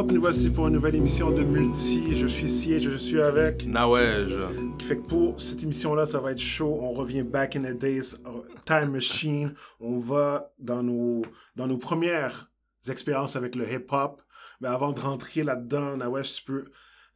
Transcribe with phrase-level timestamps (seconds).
[0.00, 0.10] up?
[0.12, 2.16] Nous voici pour une nouvelle émission de Multi.
[2.16, 3.66] Je suis Siege, je suis avec.
[3.66, 4.38] Nawège.
[4.78, 6.78] Qui fait que pour cette émission-là, ça va être chaud.
[6.80, 9.52] On revient back in the days, uh, time machine.
[9.78, 11.22] On va dans nos,
[11.56, 12.50] dans nos premières
[12.88, 14.22] expériences avec le hip-hop.
[14.60, 16.64] Mais avant de rentrer là-dedans, Nawège, tu peux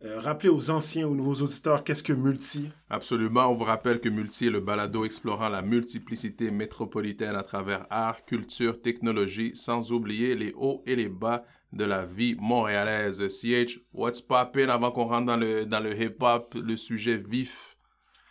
[0.05, 2.71] euh, rappeler aux anciens, aux nouveaux auditeurs, qu'est-ce que Multi?
[2.91, 3.47] Absolument.
[3.47, 8.25] On vous rappelle que Multi est le balado explorant la multiplicité métropolitaine à travers art,
[8.27, 13.27] culture, technologie, sans oublier les hauts et les bas de la vie montréalaise.
[13.29, 17.77] CH, what's poppin' avant qu'on rentre dans le, dans le hip-hop, le sujet vif,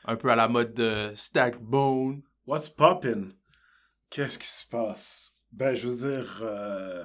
[0.05, 2.21] un peu à la mode de Stack Bone.
[2.48, 3.29] What's poppin'?
[4.09, 5.37] Qu'est-ce qui se passe?
[5.51, 7.03] Ben, je veux dire, euh,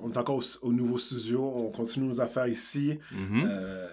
[0.00, 2.98] on est encore au, au nouveau studio, on continue nos affaires ici.
[3.12, 3.88] Euh,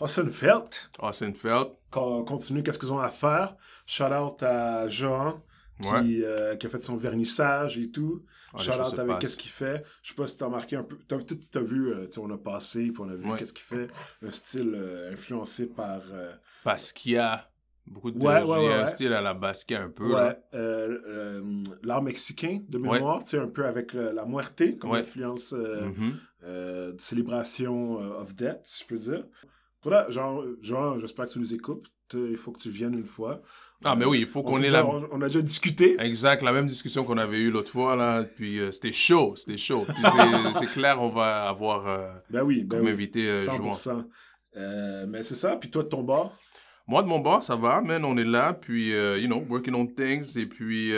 [0.00, 0.68] Hassenfeld,
[1.00, 1.72] Austin Felt.
[1.90, 3.54] qu'on continue qu'est-ce qu'ils ont à faire?
[3.84, 5.42] Shout out à Jean
[5.80, 6.20] qui, Ouais.
[6.24, 8.24] euh, qui a fait son vernissage et tout.
[8.54, 9.84] Ah, se avec qu'est-ce qu'il fait.
[10.02, 10.98] Je sais pas si t'as remarqué un peu.
[11.06, 11.18] T'as,
[11.52, 13.38] t'as vu, euh, on a passé puis on a vu Ouais.
[13.38, 13.88] qu'est-ce qu'il fait.
[14.26, 16.00] Un style euh, influencé par.
[16.12, 16.32] euh,
[16.64, 17.46] Basquiat.
[17.86, 20.12] Beaucoup de Ouais, ouais, un style à la Basquiat un peu.
[21.82, 25.52] l'art mexicain de mémoire, tu sais, un peu avec la muerte comme influence
[26.42, 29.24] euh, de célébration of death, si je peux dire.
[29.82, 31.90] Voilà, genre, genre j'espère que tu nous écoutes.
[32.12, 33.40] Il faut que tu viennes une fois.
[33.84, 34.84] Ah, mais oui, il faut On, qu'on ait la...
[34.86, 35.96] on, on a déjà discuté.
[35.98, 39.56] Exact, la même discussion qu'on avait eue l'autre fois, là, puis euh, c'était chaud, c'était
[39.58, 39.84] chaud.
[39.86, 40.02] Puis
[40.58, 42.92] c'est- clair, on va avoir euh, Ben oui, ben comme oui.
[42.92, 43.72] invité euh, Jouan.
[43.72, 44.04] 100%.
[44.56, 45.56] Euh, mais c'est ça.
[45.56, 46.36] Puis toi, de ton bord,
[46.86, 49.74] Moi, de mon bord, ça va, man, on est là, puis, euh, you know, working
[49.74, 50.92] on things, et puis,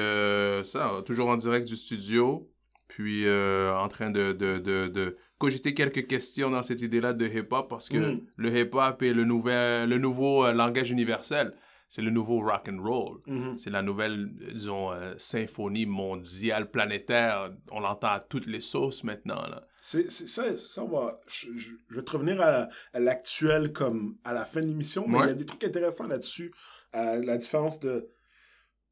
[0.64, 2.48] ça, toujours en direct du studio,
[2.88, 7.68] puis en train de, de, de, de cogiter quelques questions dans cette idée-là de hip-hop,
[7.68, 8.20] parce que Mm.
[8.36, 11.52] le hip-hop est le, nouvel, le nouveau langage universel,
[11.94, 13.18] c'est le nouveau rock and roll.
[13.26, 13.58] Mhm.
[13.58, 17.52] C'est la nouvelle, disons, euh, symphonie mondiale, planétaire.
[17.70, 19.66] On l'entend à toutes les sauces maintenant, là.
[19.82, 21.48] c'est ça, ça va, je,
[21.90, 25.30] vais te revenir à, à l'actuel comme à la fin de l'émission, mais il y
[25.30, 26.50] a des trucs intéressants là-dessus.
[26.94, 28.08] à la différence de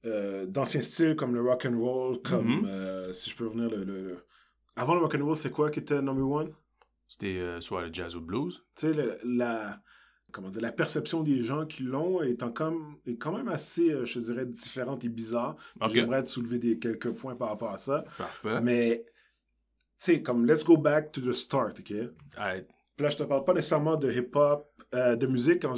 [0.06, 2.64] euh, d'anciens styles comme le rock and roll, comme Mhm.
[2.66, 4.26] euh, si je peux revenir le, le- le-
[4.76, 6.52] avant le rock and roll, c'est quoi qui était number one?
[7.06, 8.62] C'était euh, soit le jazz ou le blues.
[8.76, 9.80] Tu sais, la,
[10.30, 13.90] comment dire, la perception des gens qui l'ont est, en comme, est quand même assez,
[13.90, 15.56] euh, je dirais, différente et bizarre.
[15.92, 18.04] J'aimerais te soulever des, quelques points par rapport à ça.
[18.18, 18.60] Parfait.
[18.60, 19.12] Mais, tu
[19.98, 21.86] sais, comme let's go back to the start, OK?
[21.94, 25.74] Puis là, je te parle pas nécessairement de hip-hop, euh, de musique, en,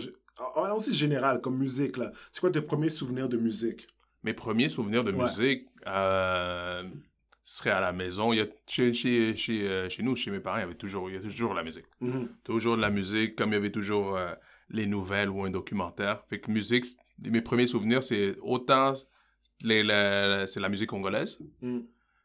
[0.56, 2.10] en, en aussi général, comme musique, là.
[2.32, 3.86] C'est quoi tes premiers souvenirs de musique?
[4.24, 5.24] Mes premiers souvenirs de Ouais.
[5.24, 6.84] musique euh,
[7.44, 8.32] seraient à la maison.
[8.32, 10.74] Il y a, chez, chez, chez, euh, chez nous, chez mes parents, il y avait
[10.74, 11.86] toujours, il y a toujours la musique.
[12.00, 12.28] Mhm.
[12.44, 14.32] Toujours de la musique, comme il y avait toujours euh,
[14.70, 16.22] les nouvelles ou un documentaire.
[16.28, 16.84] Fait que musique,
[17.20, 18.94] mes premiers souvenirs, c'est autant
[19.62, 21.84] les, la- c'est la musique congolaise, Mhm.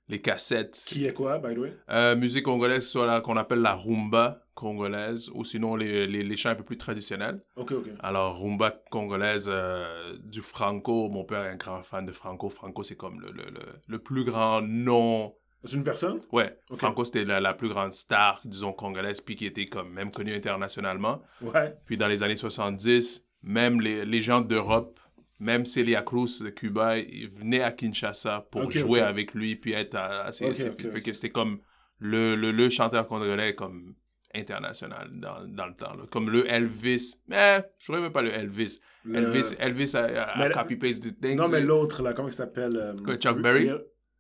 [0.10, 0.82] les cassettes.
[0.86, 1.74] Qui est quoi, by the way?
[1.90, 6.50] Euh, musique congolaise, soit qu'on appelle la rumba congolaise, ou sinon les, les, les chants
[6.50, 7.44] un peu plus traditionnels.
[7.56, 7.88] OK, OK.
[8.00, 12.50] Alors, rumba congolaise, euh, du franco, mon père est un grand fan de franco.
[12.50, 15.36] Franco, c'est comme le, le, le, le plus grand nom.
[15.64, 16.22] C'est une personne?
[16.32, 16.58] Ouais.
[16.74, 20.34] Franco, c'était la, la plus grande star, disons, congolaise, puis qui était comme même connue
[20.34, 21.22] internationalement.
[21.42, 21.76] Ouais.
[21.86, 25.00] Puis dans les années 70, même les, les gens d'Europe,
[25.40, 29.94] même Celia Cruz de Cuba, ils venaient à Kinshasa pour jouer avec lui, puis être
[29.96, 31.60] à, à que c'était comme
[32.00, 33.94] le, le, le chanteur congolais comme
[34.38, 35.94] international dans, dans le temps.
[35.94, 36.04] là.
[36.12, 37.16] Comme le Elvis.
[37.28, 38.80] Mais je ne même pas le Elvis.
[39.04, 41.36] Le- Elvis, Elvis a, a- a copy-paste things.
[41.36, 42.76] Non, mais l'autre, là, comment il s'appelle?
[42.76, 43.70] euh, Chuck Berry?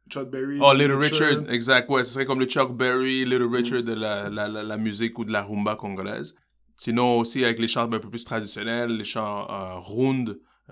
[0.09, 0.57] Chuck Berry.
[0.61, 1.89] Oh, Little Richard, exact.
[1.89, 5.19] Ouais, ce serait comme le Chuck Berry, Little Richard de la, la, la, la musique
[5.19, 6.33] ou de la rumba congolaise.
[6.77, 9.79] Sinon, aussi avec les chants un peu plus traditionnels, les chants euh,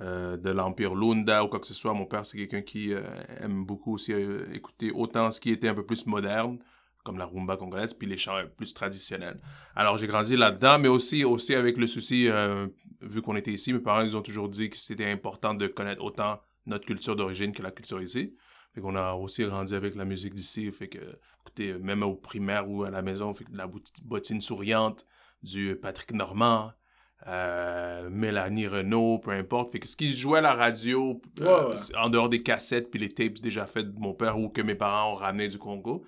[0.02, 1.94] euh, de l'Empire Lunda ou quoi que ce soit.
[1.94, 3.02] Mon père, c'est quelqu'un qui euh,
[3.42, 4.14] aime beaucoup aussi
[4.54, 6.60] écouter autant ce qui était un peu plus moderne,
[7.06, 9.40] comme la rumba congolaise, puis les chants euh, plus traditionnels.
[9.76, 12.68] Alors, j'ai grandi là-dedans, mais aussi, aussi avec le souci, euh,
[13.00, 16.04] vu qu'on était ici, mes parents, ils ont toujours dit que c'était important de connaître
[16.04, 18.36] autant notre culture d'origine que la culture ici.
[18.74, 20.70] Fait qu'on a aussi grandi avec la musique d'ici.
[20.72, 23.70] Fait que, même au primaire ou à la maison, fait que de la
[24.04, 25.06] bottine souriante,
[25.44, 26.72] du Patrick Normand,
[27.28, 29.72] euh, Mélanie Renault, peu importe.
[29.72, 31.78] Fait que ce qui se jouait à la radio, euh, Ouais, ouais.
[31.78, 34.62] c'est- en dehors des cassettes puis les tapes déjà faites de mon père ou que
[34.62, 36.04] mes parents ont ramené du Congo.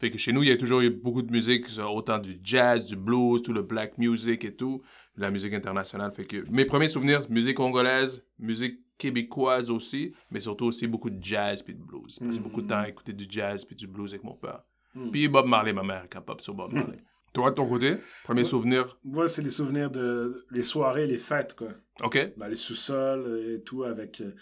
[0.00, 2.86] Fait que chez nous, il y a toujours eu beaucoup de musique, autant du jazz,
[2.86, 4.82] du blues, tout le black music et tout,
[5.16, 6.10] la musique internationale.
[6.10, 11.22] Fait que mes premiers souvenirs, musique congolaise, musique québécoise aussi, mais surtout aussi beaucoup de
[11.22, 12.18] jazz puis de blues.
[12.20, 14.60] J'ai passé beaucoup de temps à écouter du jazz puis du blues avec mon père.
[14.94, 15.10] Mhm.
[15.10, 16.98] Puis Bob Marley, ma mère, capable sur Bob Marley.
[17.32, 18.48] Toi, de ton côté, premier Ouais.
[18.48, 21.68] souvenir, Moi, c'est les souvenirs de les soirées, les fêtes, quoi.
[22.02, 22.32] ok?
[22.36, 24.34] Dans les sous-sols et tout, avec euh,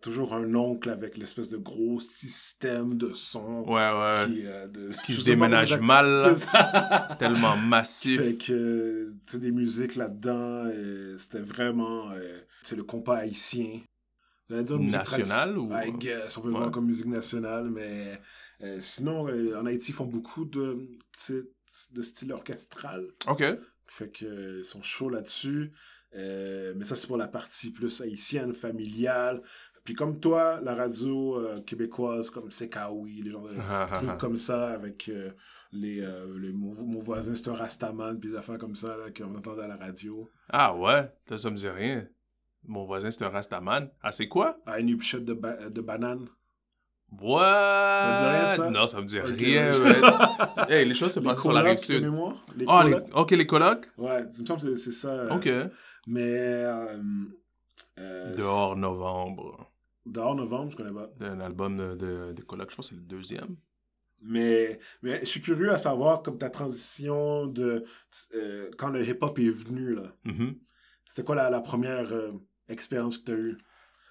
[0.00, 4.26] toujours un oncle avec l'espèce de gros système de son Ouais, ouais.
[4.32, 6.36] qui, euh, de- Qui je se pas déménage mal.
[6.36, 6.46] C'est
[7.18, 8.18] tellement massif.
[8.22, 13.80] Fait que, tu sais, des musiques là-dedans, euh, c'était vraiment, euh, sais, le compas haïtien.
[14.50, 16.60] Dire musique National tradi- ou- I guess, on peut le Ouais.
[16.60, 18.18] voir comme musique nationale, mais
[18.62, 20.88] euh, sinon, euh, en Haïti, ils font beaucoup de,
[21.92, 23.06] de style orchestral.
[23.26, 23.44] Ok.
[23.86, 25.72] Fait que, euh, ils sont chauds là-dessus.
[26.14, 29.42] Euh, mais ça, c'est pour la partie plus haïtienne, familiale.
[29.84, 33.54] Puis comme toi, la radio euh, québécoise, comme Sekaoui, les gens de
[34.06, 35.30] trucs comme ça, avec euh,
[35.72, 36.00] les,
[36.40, 39.62] les- mon, mon voisin, c'est un Rastaman, puis des affaires comme ça, là, qu'on entendait
[39.62, 40.28] à la radio.
[40.50, 42.06] ah ouais, ça, ça me dit rien.
[42.64, 43.90] Mon voisin, c'est un Rastaman.
[44.02, 44.58] Ah, c'est quoi?
[44.66, 46.28] Ah, une upshot de, ba- de banane.
[47.20, 47.40] What?
[48.00, 48.70] Ça te dit rien, ça?
[48.70, 50.00] Non, ça me dit rien, ouais.
[50.68, 52.02] hey, les choses se passent sur la rive sud.
[52.56, 52.92] Les Ah, les...
[52.92, 53.08] colocs.
[53.14, 53.88] ok, les colocs?
[53.96, 55.08] Ouais, il me semble que c'est- ça.
[55.12, 55.48] euh, Ok.
[56.06, 56.22] Mais...
[56.22, 56.98] Euh,
[57.98, 59.70] euh, Dehors novembre.
[60.06, 61.08] Dehors novembre, je connais pas.
[61.20, 63.56] Un album de, de, de colocs, je pense que c'est le deuxième.
[64.20, 67.84] Mais, mais je suis curieux à savoir comme ta transition de
[68.34, 70.12] euh, quand le hip-hop est venu là.
[70.24, 70.56] Mhm.
[71.08, 72.12] C'était quoi la, la première
[72.68, 73.58] expérience que tu as eue?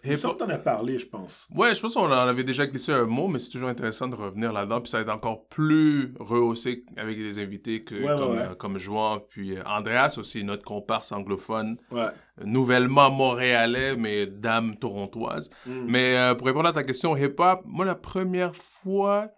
[0.04, 1.48] Hip-hop- semble que t'en as parlé, je pense.
[1.56, 4.16] Ouais, je pense qu'on en avait déjà glissé un mot, mais c'est toujours intéressant de
[4.16, 4.80] revenir là-dedans.
[4.80, 8.44] Puis ça va être encore plus rehaussé avec des invités que, Ouais, comme, ouais.
[8.44, 9.20] euh, comme Juan.
[9.30, 12.08] Puis euh, Andreas aussi, notre comparse anglophone, Ouais.
[12.46, 15.50] nouvellement montréalais, mais dame torontoise.
[15.66, 15.86] Mm.
[15.88, 19.30] Mais euh, pour répondre à ta question hip-hop, moi, la première fois,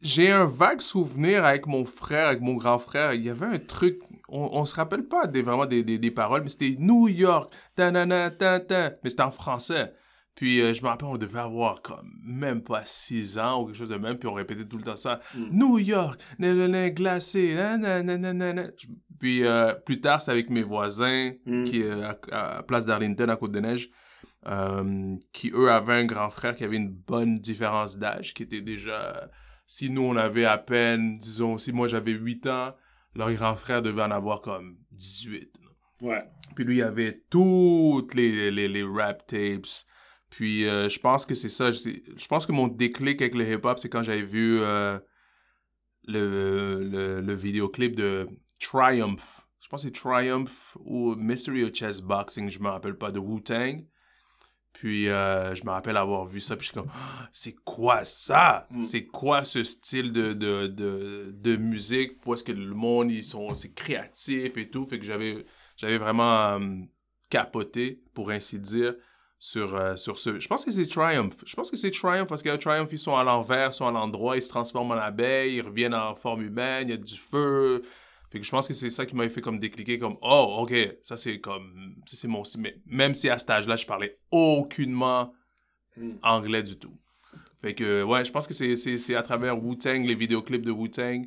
[0.00, 3.14] j'ai un vague souvenir avec mon frère, avec mon grand frère.
[3.14, 3.98] Il y avait un truc,
[4.28, 7.52] on, on se rappelle pas des, vraiment des, des, des paroles, mais c'était New York,
[7.76, 9.92] ta-na-na, ta-ta, mais c'était en français.
[10.34, 13.76] Puis euh, je me rappelle, on devait avoir comme même pas 6 ans ou quelque
[13.76, 15.20] chose de même, puis on répétait tout le temps ça.
[15.34, 15.58] Mm.
[15.58, 18.64] New York, nanana, glacé, nanana.
[19.18, 21.64] Puis euh, plus tard, c'est avec mes voisins Mm.
[21.64, 23.90] qui à, à Place d'Arlington, à Côte-des-Neiges,
[24.46, 28.60] euh, qui eux avaient un grand frère qui avait une bonne différence d'âge, qui était
[28.62, 29.28] déjà...
[29.66, 32.74] Si nous, on avait à peine, disons, si moi j'avais 8 ans,
[33.14, 35.50] leur grand frère devait en avoir comme 18.
[35.62, 35.68] là.
[36.00, 36.22] Ouais.
[36.54, 39.66] Puis lui, il avait toutes les, les, les rap tapes.
[40.30, 41.70] Puis euh, je pense que c'est ça.
[41.72, 44.98] Je, je pense que mon déclic avec le hip-hop, c'est quand j'avais vu euh,
[46.06, 48.28] le, le, le vidéoclip de
[48.60, 49.46] Triumph.
[49.60, 53.18] Je pense que c'est Triumph ou Mystery of Chess Boxing, je me rappelle pas, de
[53.18, 53.84] Wu-Tang.
[54.72, 58.04] Puis euh, je me rappelle avoir vu ça, puis je suis comme, Ah, c'est quoi
[58.04, 58.66] ça?
[58.70, 58.82] Mm.
[58.82, 62.24] C'est quoi ce style de, de, de, de musique?
[62.26, 64.86] Où est-ce que le monde, ils sont, c'est créatif et tout?
[64.86, 65.44] Fait que j'avais,
[65.76, 66.60] j'avais vraiment euh,
[67.28, 68.94] capoté, pour ainsi dire,
[69.40, 70.38] sur, euh, sur ce.
[70.38, 71.34] Je pense que c'est Triumph.
[71.46, 73.92] Je pense que c'est Triumph parce que Triumph, ils sont à l'envers, ils sont à
[73.92, 77.16] l'endroit, ils se transforment en abeille, ils reviennent en forme humaine, il y a du
[77.16, 77.82] feu.
[78.30, 80.74] Fait que je pense que c'est ça qui m'avait fait comme décliquer comme oh ok
[81.02, 82.42] ça c'est comme ça c'est mon
[82.86, 85.32] même si à cet âge-là je parlais aucunement
[85.96, 86.10] Mm.
[86.22, 86.96] anglais du tout.
[87.60, 90.70] Fait que ouais je pense que c'est c'est c'est à travers Wu-Tang les vidéoclips de
[90.70, 91.26] Wu-Tang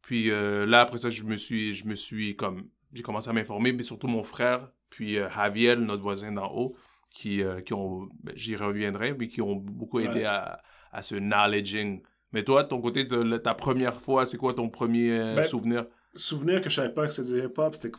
[0.00, 3.32] puis euh, là après ça je me suis je me suis comme j'ai commencé à
[3.32, 6.76] m'informer mais surtout mon frère puis euh, Javier notre voisin d'en haut
[7.10, 10.62] qui euh, qui ont ben, j'y reviendrai mais qui ont beaucoup aidé à
[10.92, 12.02] à ce knowledging.
[12.32, 15.86] Mais toi de ton côté de- ta première fois c'est quoi ton premier Ben, souvenir?
[16.14, 17.90] Souvenir que je savais pas que c'était du hip-hop, c'était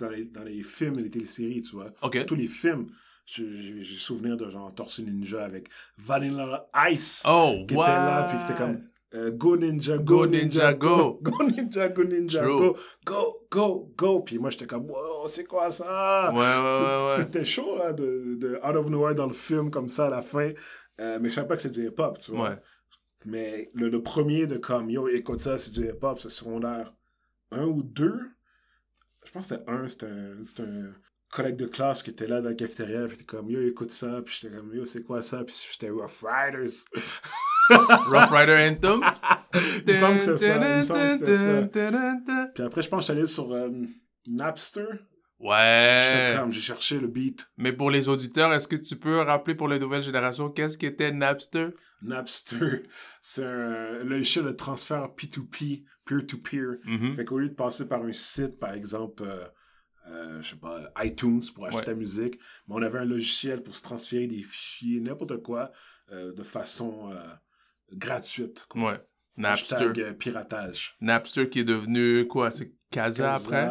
[0.00, 1.90] dans les, dans les films et les téléséries, tu vois.
[2.02, 2.24] Ok.
[2.26, 2.86] Tous les films,
[3.24, 7.24] j'ai souvenir de genre Tortue Ninja avec Vanilla Ice.
[7.28, 7.84] Oh, qui what?
[7.84, 8.82] était là, puis qui était comme
[9.14, 11.20] euh, Go Ninja, Go Go, Ninja, Ninja, go.
[11.22, 11.30] Go!
[11.30, 12.58] Go Ninja, Go Ninja, True.
[12.58, 12.76] Go!
[13.04, 14.20] Go, Go, Go!
[14.20, 16.32] Puis moi, j'étais comme, wow, c'est quoi ça?
[16.32, 17.22] Ouais, ouais, C'est- ouais, ouais.
[17.22, 20.22] C'était chaud, là, de, de Out of Nowhere dans le film, comme ça, à la
[20.22, 20.50] fin.
[21.00, 22.50] Euh, mais je savais pas que c'était du hip-hop, tu vois.
[22.50, 22.56] Ouais.
[23.26, 26.92] Mais le, le premier de comme, yo, écoute ça, c'est du hip-hop, c'est secondaire.
[27.52, 28.20] Un ou deux?
[29.24, 30.92] Je pense que c'était un, c'était un, c'était un
[31.30, 34.22] collègue de classe qui était là dans la cafétéria, puis était comme, yo, écoute ça,
[34.24, 35.44] puis j'étais comme, yo, c'est quoi ça?
[35.44, 36.84] Puis j'étais Rough Riders.
[37.70, 39.00] Rough Rider Anthem?
[39.86, 42.48] Il me semble que c'est ça, il me semble que c'était ça.
[42.54, 43.68] Puis après, je pense que allé sur euh,
[44.26, 44.86] Napster.
[45.40, 46.36] Ouais.
[46.50, 47.50] j'ai cherché le beat.
[47.56, 51.10] Mais pour les auditeurs, est-ce que tu peux rappeler pour les nouvelles générations qu'est-ce qu'était
[51.12, 51.68] Napster?
[52.02, 52.82] Napster,
[53.22, 56.78] c'est un logiciel de transfert P2P, peer-to-peer.
[56.84, 57.16] Mhm.
[57.16, 59.44] Fait qu'au lieu de passer par un site, par exemple, euh,
[60.08, 61.84] euh, je sais pas, iTunes pour acheter Ouais.
[61.84, 62.34] ta musique,
[62.68, 65.72] mais on avait un logiciel pour se transférer des fichiers, n'importe quoi,
[66.12, 67.10] euh, de façon
[67.92, 68.64] gratuite.
[68.68, 68.92] quoi.
[68.92, 68.98] Ouais.
[69.36, 69.74] Napster.
[69.76, 70.96] Hashtag piratage.
[71.00, 72.50] Napster qui est devenu quoi?
[72.50, 73.68] C'est Casa, après?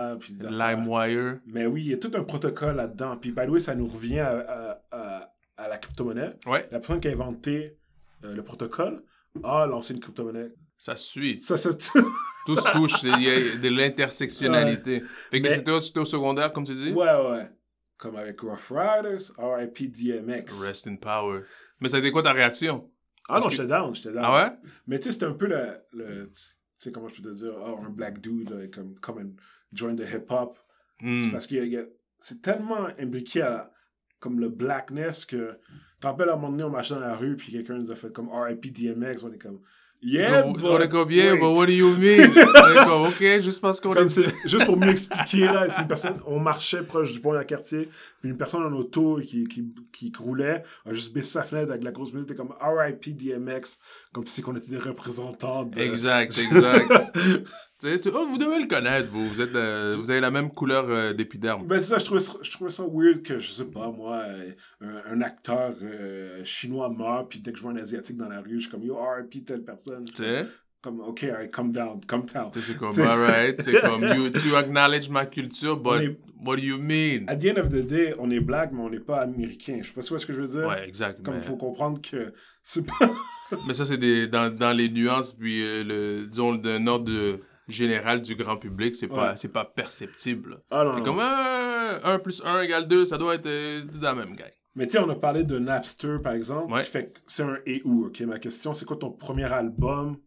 [0.49, 1.39] LimeWire.
[1.45, 3.17] Mais oui, il y a tout un protocole là-dedans.
[3.17, 6.35] Puis, by the way, ça nous revient à, à- à- à la crypto-monnaie.
[6.45, 6.67] Ouais.
[6.71, 7.77] La personne qui a inventé
[8.23, 9.03] euh, le protocole
[9.43, 10.51] a lancé une crypto-monnaie.
[10.77, 11.41] Ça suit.
[11.41, 11.69] Ça, ça,
[12.45, 13.03] Tout se touche.
[13.03, 15.03] Il y a de l'intersectionnalité.
[15.31, 16.91] Fait que Mais- c'était c'était au secondaire, comme tu dis?
[16.93, 17.49] Ouais, ouais.
[17.97, 20.61] comme avec Rough Riders, RIP DMX.
[20.65, 21.41] Rest in power.
[21.81, 22.89] Mais ça a été quoi ta réaction?
[23.27, 24.23] Ah non, Parce que- j'étais down, j'étais down.
[24.25, 24.51] Ah ouais?
[24.87, 25.65] Mais tu sais, c'était un peu le.
[25.91, 26.41] le tu
[26.83, 29.29] sais, comment je peux te dire, oh, un black dude, là, comme, comme un
[29.73, 30.59] join de hip-hop.
[31.01, 31.23] Hmm.
[31.25, 31.83] C'est parce que y a-
[32.19, 33.73] c'est tellement imbriqué à la-
[34.19, 35.57] comme le blackness que.
[35.95, 37.91] Tu te rappelles à un moment donné, on marchait dans la rue, puis quelqu'un nous
[37.91, 39.61] a fait comme RIP DMX, on est comme.
[40.01, 41.39] Yeah, on, but on est comme, yeah, wait.
[41.41, 42.29] but what do you mean?
[42.29, 44.07] on est comme, ok, juste parce qu'on est...
[44.45, 47.89] juste pour m'expliquer, là, c'est une personne, on marchait proche du pont d'un quartier,
[48.21, 51.83] puis une personne en auto qui, qui, qui roulait a juste baissé sa fenêtre avec
[51.83, 53.79] la grosse musique, comme RIP DMX,
[54.13, 55.81] comme si qu'on était des représentants de...
[55.81, 56.91] Exact, exact.
[57.81, 59.29] Tu sais, tu- oh, vous devez le connaître, vous.
[59.29, 61.65] Vous, êtes, euh, vous avez la même couleur euh, d'épiderme.
[61.65, 64.99] Ben ça, je trouvais ça, je trouvais ça weird que, je sais pas, moi, euh,
[65.09, 68.55] un, acteur euh, chinois meurt, puis dès que je vois un Asiatique dans la rue,
[68.55, 70.03] je suis comme, yo, RIP telle personne.
[70.05, 70.45] Tu sais?
[70.81, 72.51] Comme, ok, alright, come down, come down.
[72.51, 76.57] Tu sais, c'est comme, alright, c'est comme, you, tu acknowledge ma culture, but est- what
[76.57, 77.25] do you mean?
[77.29, 79.79] At the end of the day, on est black, mais on n'est pas américain.
[79.81, 80.67] Je sais pas si ce que je veux dire.
[80.67, 81.23] Ouais, exact.
[81.23, 83.09] Comme il mais- faut comprendre que c'est pas.
[83.67, 87.39] Mais ça, c'est des, dans, dans les nuances, puis euh, le, disons, d'un ordre de-
[87.69, 90.61] général du grand public, c'est pas, c'est pas perceptible.
[90.71, 94.35] Ah C'est comme 1 plus 1 égale 2, ça doit être euh, dans la même
[94.35, 94.51] gang.
[94.75, 96.71] Mais tu sais, on a parlé de Napster, par exemple.
[96.71, 96.83] Ouais.
[96.83, 98.21] qui fait que c'est un et ou, ok?
[98.21, 100.17] Ma question, c'est quoi ton premier album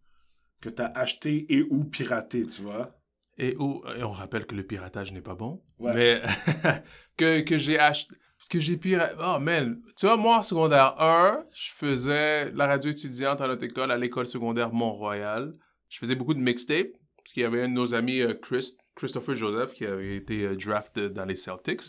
[0.61, 2.95] que t'as acheté et ou piraté, tu vois?
[3.39, 5.63] Et, où, et on rappelle que le piratage n'est pas bon.
[5.79, 5.95] Ouais.
[5.95, 6.23] Mais
[7.17, 8.15] que, que j'ai acheté.
[8.51, 9.15] Que j'ai piraté.
[9.25, 9.81] Oh, man.
[9.97, 13.97] Tu vois, moi, en secondaire 1, je faisais la radio étudiante à notre école, à
[13.97, 15.55] l'école secondaire Mont-Royal.
[15.89, 16.93] Je faisais beaucoup de mixtapes.
[17.23, 20.43] Parce qu'il y avait un de nos amis, euh, Chris, Christopher Joseph, qui avait été
[20.45, 21.83] euh, draft dans les Celtics,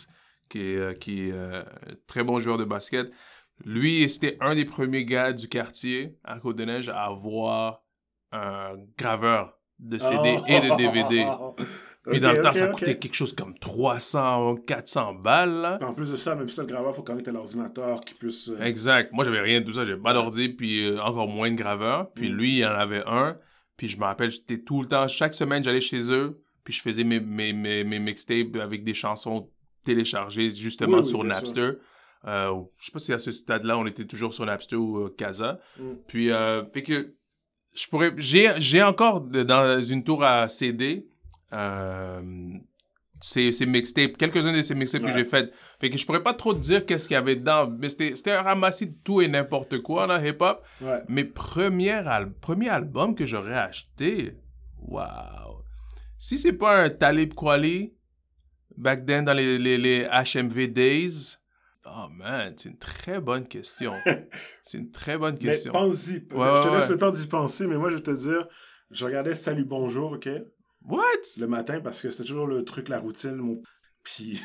[0.48, 3.10] qui est, euh, qui est euh, un très bon joueur de basket.
[3.64, 7.82] Lui, c'était un des premiers gars du quartier à Côte-des-Neiges à avoir
[8.32, 11.24] un graveur de CD et de DVD.
[12.10, 15.54] Puis dans le temps, ça coûtait quelque chose comme 300, 400 balles.
[15.62, 15.78] là.
[15.82, 18.12] En plus de ça, même si t'as le graveur, faut quand même que l'ordinateur qui
[18.14, 18.48] puisse.
[18.50, 19.10] euh, Exact.
[19.12, 19.84] Moi, j'avais rien de tout ça.
[19.86, 22.10] J'avais pas d'ordi, puis euh, encore moins de graveur.
[22.12, 22.34] Puis Mm.
[22.34, 23.38] lui, il en avait un.
[23.76, 26.80] Puis je me rappelle, j'étais tout le temps, chaque semaine, j'allais chez eux, puis je
[26.80, 29.50] faisais mes, mes, mes, mes mixtapes avec des chansons
[29.84, 31.72] téléchargées justement Oui, sur Napster.
[32.26, 35.14] Euh, je sais pas si à ce stade-là, on était toujours sur Napster ou euh,
[35.16, 35.58] Casa.
[35.78, 35.82] Mm.
[36.06, 37.14] Puis, euh, fait que
[37.74, 38.12] je pourrais.
[38.16, 41.06] J'ai, j'ai encore de- dans une tour à CD.
[43.26, 45.08] Ces, ces mixtapes, quelques-uns de ces mixtapes Ouais.
[45.10, 45.50] que j'ai fait.
[45.80, 47.70] Fait que je pourrais pas trop te dire qu'est-ce qu'il y avait dedans.
[47.78, 50.62] Mais c'était, un ramassis de tout et n'importe quoi, là, hip-hop.
[50.82, 50.98] Ouais.
[51.08, 54.36] Mes premiers al- premier album que j'aurais acheté,
[54.78, 55.62] waouh.
[56.18, 57.94] Si c'est pas un Talib Kweli,
[58.76, 61.36] back then dans les, les, les HMV days,
[61.86, 63.94] oh man, c'est une très bonne question.
[64.62, 65.72] c'est une très bonne Mais question.
[65.72, 66.12] pense-y.
[66.16, 66.20] Ouais,
[66.56, 66.92] je te ouais, laisse ouais.
[66.92, 68.46] le temps d'y penser, mais moi, je vais te dire,
[68.90, 70.28] je regardais Salut Bonjour, ok?
[70.84, 71.02] What?
[71.38, 73.36] Le matin, parce que c'était toujours le truc, la routine.
[73.36, 73.62] Mon...
[74.02, 74.40] Puis,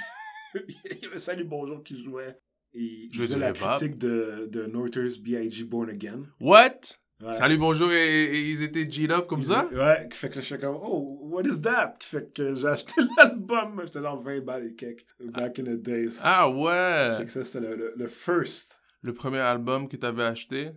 [0.56, 2.38] il y avait Salut Bonjour qui jouait.
[2.74, 5.64] Et faisait du la critique de, de Northers B.I.G.
[5.66, 6.24] Born Again.
[6.40, 6.80] What?
[7.22, 7.34] Ouais.
[7.34, 9.66] Salut, bonjour, et, et ils étaient G'd up comme Ils- ça?
[9.74, 11.96] Ouais, qui fait que je suis comme, oh, what is that?
[12.00, 15.82] Qui fait que j'ai acheté l'album, j'étais genre 20 balles et quelques, back in the
[15.82, 16.20] days.
[16.24, 16.60] Ah Fait
[17.20, 17.26] ouais!
[17.26, 18.80] que ça, c'était le, le, le first.
[19.02, 20.72] Le premier album que tu avais acheté?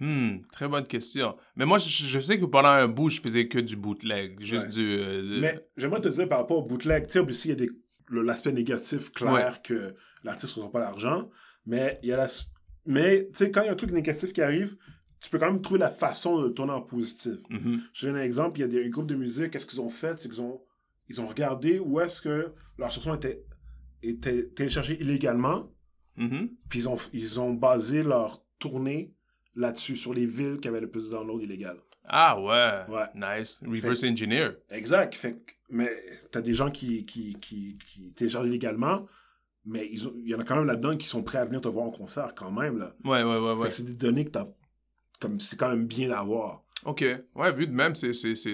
[0.00, 1.36] Hmm, très bonne question.
[1.56, 4.38] Mais moi, je, je sais que pendant un bout, je faisais que du bootleg.
[4.42, 4.72] Juste Ouais.
[4.72, 4.96] du.
[4.98, 7.70] euh, Mais j'aimerais te dire par rapport au bootleg, tu sais, il y a des-
[8.10, 11.30] l'aspect négatif clair que l'artiste ne reçoit pas l'argent,
[11.64, 12.26] mais il y a la,
[12.84, 14.76] mais tu sais, quand il y a un truc négatif qui arrive,
[15.20, 17.38] tu peux quand même trouver la façon de le tourner en positif.
[17.50, 17.80] Mhm.
[17.94, 19.88] Je donne un exemple, il y a des un groupe de musique, qu'est-ce qu'ils ont
[19.88, 20.60] fait, c'est qu'ils ont,
[21.08, 23.42] ils ont regardé où est-ce que leur chanson était,
[24.02, 25.72] était téléchargée illégalement,
[26.18, 26.50] Mhm.
[26.68, 29.14] puis ils ont, ils ont basé leur tournée
[29.56, 31.78] là-dessus, sur les villes qui avaient le plus de download illégal.
[32.04, 32.94] Ah ouais.
[32.94, 33.06] Ouais.
[33.14, 33.60] Nice.
[33.66, 34.50] Reverse engineer.
[34.70, 35.14] Exact.
[35.14, 35.36] Fait
[35.68, 35.90] mais
[36.30, 39.06] t'as des gens qui, qui, qui, qui téléchargent illégalement,
[39.64, 41.86] mais il y en a quand même là-dedans qui sont prêts à venir te voir
[41.86, 42.78] en concert quand même.
[42.78, 42.94] Là.
[43.04, 43.70] Ouais, ouais, ouais, ouais.
[43.72, 44.46] c'est des données que t'as.
[45.18, 46.62] Comme c'est quand même bien d'avoir.
[46.84, 47.04] Ok.
[47.34, 48.12] Ouais, vu de même, c'est,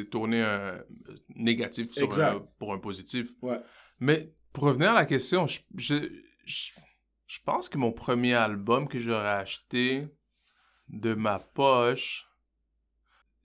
[0.09, 0.83] tourner un
[1.35, 2.37] négatif sur Exact.
[2.37, 3.29] un- pour un positif.
[3.43, 3.59] Ouais.
[4.01, 5.97] Mais pour revenir à la question, je, je,
[6.47, 6.71] je,
[7.27, 10.07] je pense que mon premier album que j'aurais acheté
[10.93, 12.29] de ma poche,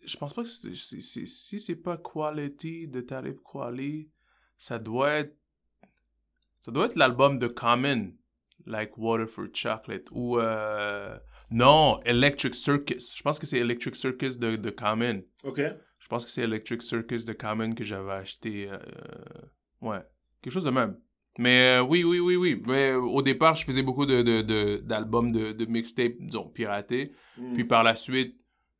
[0.06, 4.10] je pense pas que si c'est pas Quality de Talib Kweli,
[4.58, 5.36] ça doit être
[6.62, 8.13] ça doit être l'album de Common,
[8.66, 11.18] like Water for Chocolate ou euh,
[11.50, 13.16] non Electric Circus.
[13.16, 15.24] Je pense que c'est Electric Circus de, de Common.
[15.44, 15.60] OK?
[15.60, 18.70] Je pense que c'est Electric Circus de Common que j'avais acheté.
[18.70, 18.80] euh,
[19.82, 20.01] ouais,
[20.42, 20.98] quelque chose de même.
[21.39, 22.62] Mais euh, oui, oui, oui, oui.
[22.65, 26.48] Mais euh, au départ, je faisais beaucoup de, de, de- d'albums de, de mixtapes, disons,
[26.48, 27.12] piratés.
[27.38, 27.53] Mm.
[27.53, 28.36] Puis par la suite,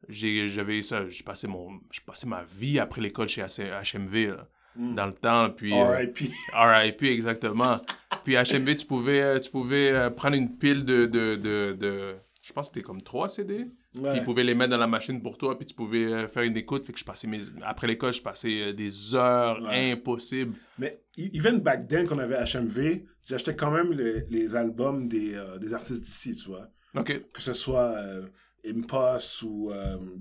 [0.10, 1.08] j'avais ça.
[1.10, 4.28] Je passais, mon, je passais ma vie après l'école chez HMV.
[4.30, 4.48] là.
[4.76, 5.50] dans le temps.
[5.50, 6.30] Puis, euh, R.I.P.
[6.54, 7.80] RIP, exactement.
[8.24, 12.70] Puis HMV, tu pouvais, tu pouvais prendre une pile de, de, de, de- je pense
[12.70, 13.66] que c'était comme trois CD.
[14.00, 14.12] Ouais.
[14.12, 16.44] Puis ils pouvaient les mettre dans la machine pour toi, puis tu pouvais euh, faire
[16.44, 16.86] une écoute.
[16.86, 17.42] Fait que je passais mes...
[17.64, 19.92] Après l'école, je passais euh, des heures Ouais.
[19.92, 20.56] impossibles.
[20.80, 25.34] Mais even back then, quand on avait HMV, j'achetais quand même les, les albums des,
[25.36, 26.68] euh, des artistes d'ici, tu vois.
[26.96, 27.32] OK.
[27.32, 27.96] Que ce soit
[28.66, 29.72] Impost ou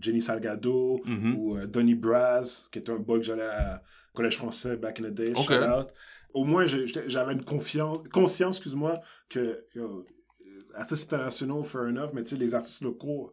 [0.01, 1.35] Jenny Salgado Mhm.
[1.37, 5.13] ou Donny Braz, qui était un boy que j'allais à collège français back in the
[5.15, 5.35] day.
[5.35, 5.89] Shout out.
[6.35, 10.05] Au moins, j'avais une confiance, conscience, excuse-moi, que yo,
[10.75, 13.33] artistes internationaux, fair enough, mais tu sais, les artistes locaux,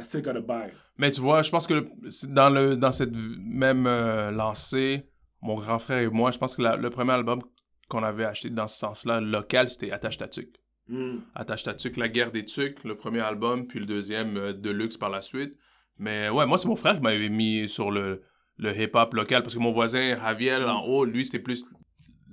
[0.00, 0.72] I still gotta buy.
[0.96, 1.88] Mais tu vois, je pense que le-
[2.28, 5.08] dans, le, dans cette même euh, lancée,
[5.42, 7.40] mon grand frère et moi, je pense que la- le premier album
[7.88, 10.56] qu'on avait acheté dans ce sens-là, local, c'était Attache ta tuque.
[10.88, 11.18] Hmm.
[11.34, 14.96] Attache ta tuque, La guerre des tuques, le premier album, puis le deuxième, euh, Deluxe
[14.96, 15.54] par la suite.
[15.98, 18.22] Mais ouais, moi, c'est mon frère qui m'avait mis sur le,
[18.56, 21.64] le hip-hop local, parce que mon voisin, Javier, en haut, lui, c'était plus...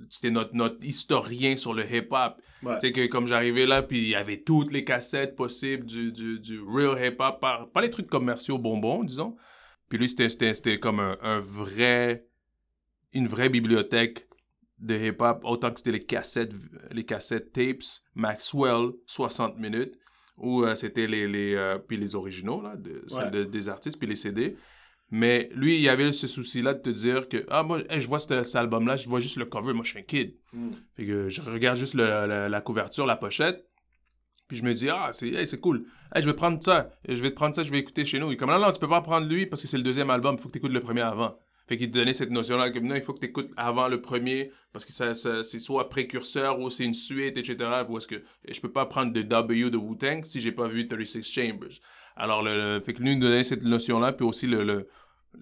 [0.08, 2.40] C'était notre, notre historien sur le hip-hop.
[2.62, 2.74] Ouais.
[2.78, 6.12] Tu sais que comme j'arrivais là, puis il y avait toutes les cassettes possibles du,
[6.12, 9.36] du, du real hip-hop, pas, pas les trucs commerciaux bonbons, disons.
[9.88, 12.26] Puis lui, c'était- c'était c'était comme un, un vrai...
[13.14, 14.28] Une vraie bibliothèque
[14.78, 16.52] de hip-hop, autant que c'était les cassettes,
[16.92, 17.82] les cassettes tapes,
[18.14, 19.98] Maxwell, 60 minutes,
[20.36, 24.14] ou euh, c'était les, les, euh, puis les originaux, là, de- des artistes, puis les
[24.16, 24.56] CD.
[25.10, 28.18] Mais lui, il avait ce souci-là de te dire que, ah, moi, hey, je vois
[28.18, 30.34] cet, cet album-là, je vois juste le cover, moi, je suis un kid.
[30.52, 30.70] Hmm.
[30.96, 33.64] Fait que je regarde juste le- la, la couverture, la pochette,
[34.48, 35.86] puis je me dis, ah, c'est hey, cool.
[36.14, 38.30] Hey, je vais prendre ça, je vais te prendre ça, je vais écouter chez nous.
[38.30, 40.10] Il est comme, non, non, tu peux pas prendre lui parce que c'est le deuxième
[40.10, 41.38] album, il faut que tu écoutes le premier avant.
[41.66, 44.00] Fait qu'il te donnait cette notion-là, que non, il faut que tu écoutes avant le
[44.00, 47.56] premier, parce que ça, ça- c'est soit précurseur ou c'est une suite, etc.
[47.88, 50.88] Ou est-ce que je peux pas prendre de W de Wu-Tang si j'ai pas vu
[50.88, 51.78] 36 Chambers.
[52.18, 54.88] Alors, le, fait que lui, nous donnait cette notion-là, puis aussi le, le-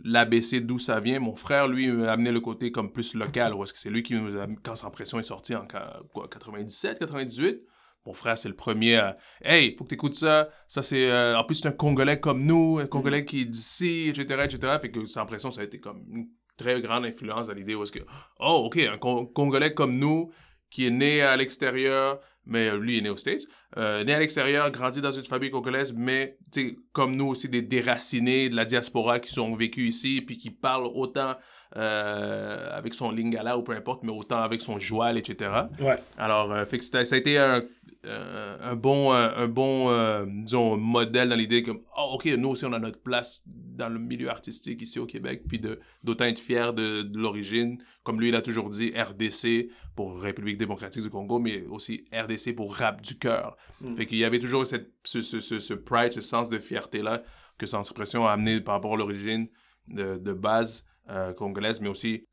[0.05, 1.19] l'ABC d'où ça vient.
[1.21, 4.03] Mon frère, lui, m'a amené le côté comme plus local, ou est-ce que c'est lui
[4.03, 5.67] qui nous a, quand Sans Pression est sorti en
[6.13, 7.63] quoi, 97, 98.
[8.05, 10.49] Mon frère, c'est le premier à Hey, faut que t'écoutes ça.
[10.69, 11.11] Ça, c'est.
[11.11, 14.79] euh, en plus, c'est un Congolais comme nous, un Congolais qui est d'ici, etc., etc.
[14.81, 17.83] Fait que Sans Pression, ça a été comme une très grande influence à l'idée où
[17.83, 17.99] est-ce que.
[18.39, 20.31] Oh, OK, un Con- Congolais comme nous,
[20.71, 23.43] qui est né à l'extérieur, mais euh, lui, il est né aux States.
[23.77, 26.39] Euh, né à l'extérieur, grandi dans une famille congolaise, mais
[26.93, 30.91] comme nous aussi, des déracinés de la diaspora qui sont vécus ici, puis qui parlent
[30.95, 31.35] autant
[31.77, 35.51] euh, avec son lingala ou peu importe, mais autant avec son joual, etc.
[35.81, 35.99] Ouais.
[36.17, 37.65] Alors, euh, fait que ça a été un,
[38.07, 42.51] euh, un bon, euh, un bon euh, disons, modèle dans l'idée que, oh, OK, nous
[42.51, 45.61] aussi, on a notre place dans le milieu artistique ici au Québec, puis
[46.05, 47.83] d'autant être fier de, de l'origine.
[48.05, 52.55] Comme lui, il a toujours dit RDC pour République démocratique du Congo, mais aussi RDC
[52.55, 53.57] pour rap du cœur.
[53.81, 53.97] Mm.
[53.97, 57.23] Fait qu'il y avait toujours cette, ce, ce, ce, ce pride, ce sens de fierté-là
[57.59, 59.49] que Sans Expression a amené par rapport à l'origine
[59.89, 62.27] de, de base euh, congolaise, mais aussi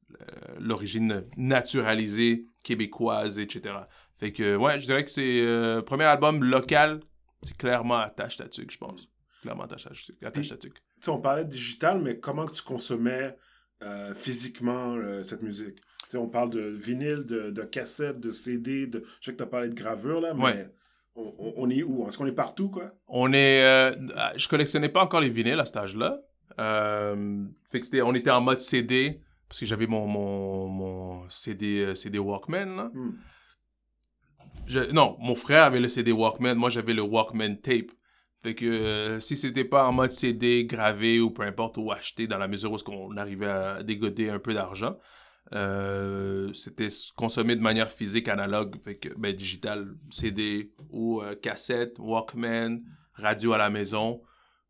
[0.59, 3.73] l'origine naturalisée québécoise, etc.
[4.17, 6.99] Fait que, ouais, je dirais que c'est euh, premier album local,
[7.41, 9.09] c'est clairement Attache Tatuc, je pense.
[9.41, 9.83] Clairement Attache
[10.49, 10.73] Tatuc.
[11.01, 13.35] Tu on parlait de digital, mais comment tu consommais
[13.81, 15.79] euh, physiquement euh, cette musique?
[16.15, 19.03] On parle de vinyle, de, de cassette, de CD, de...
[19.19, 20.67] je sais que tu as parlé de gravure, là, mais Ouais.
[21.15, 22.07] on, on- on est où?
[22.07, 22.93] Est-ce qu'on est partout, quoi?
[23.07, 23.63] On est.
[23.63, 23.95] euh,
[24.35, 26.19] je collectionnais pas encore les vinyles à cet âge-là.
[27.71, 31.95] Fait que c'était- on était en mode CD, parce que j'avais mon, mon, mon CD,
[31.95, 32.75] CD Walkman.
[32.75, 32.91] là.
[32.93, 33.11] Hmm.
[34.67, 37.91] Je- non, mon frère avait le CD Walkman, moi j'avais le Walkman tape.
[38.43, 42.27] Fait que euh, si c'était pas en mode CD gravé ou peu importe, ou acheté
[42.27, 44.97] dans la mesure où qu'on arrivait à dégoder un peu d'argent,
[45.53, 51.97] euh, c'était consommé de manière physique, analogue, fait que, ben, digital, CD ou euh, cassette,
[51.99, 52.79] Walkman,
[53.13, 54.21] radio à la maison,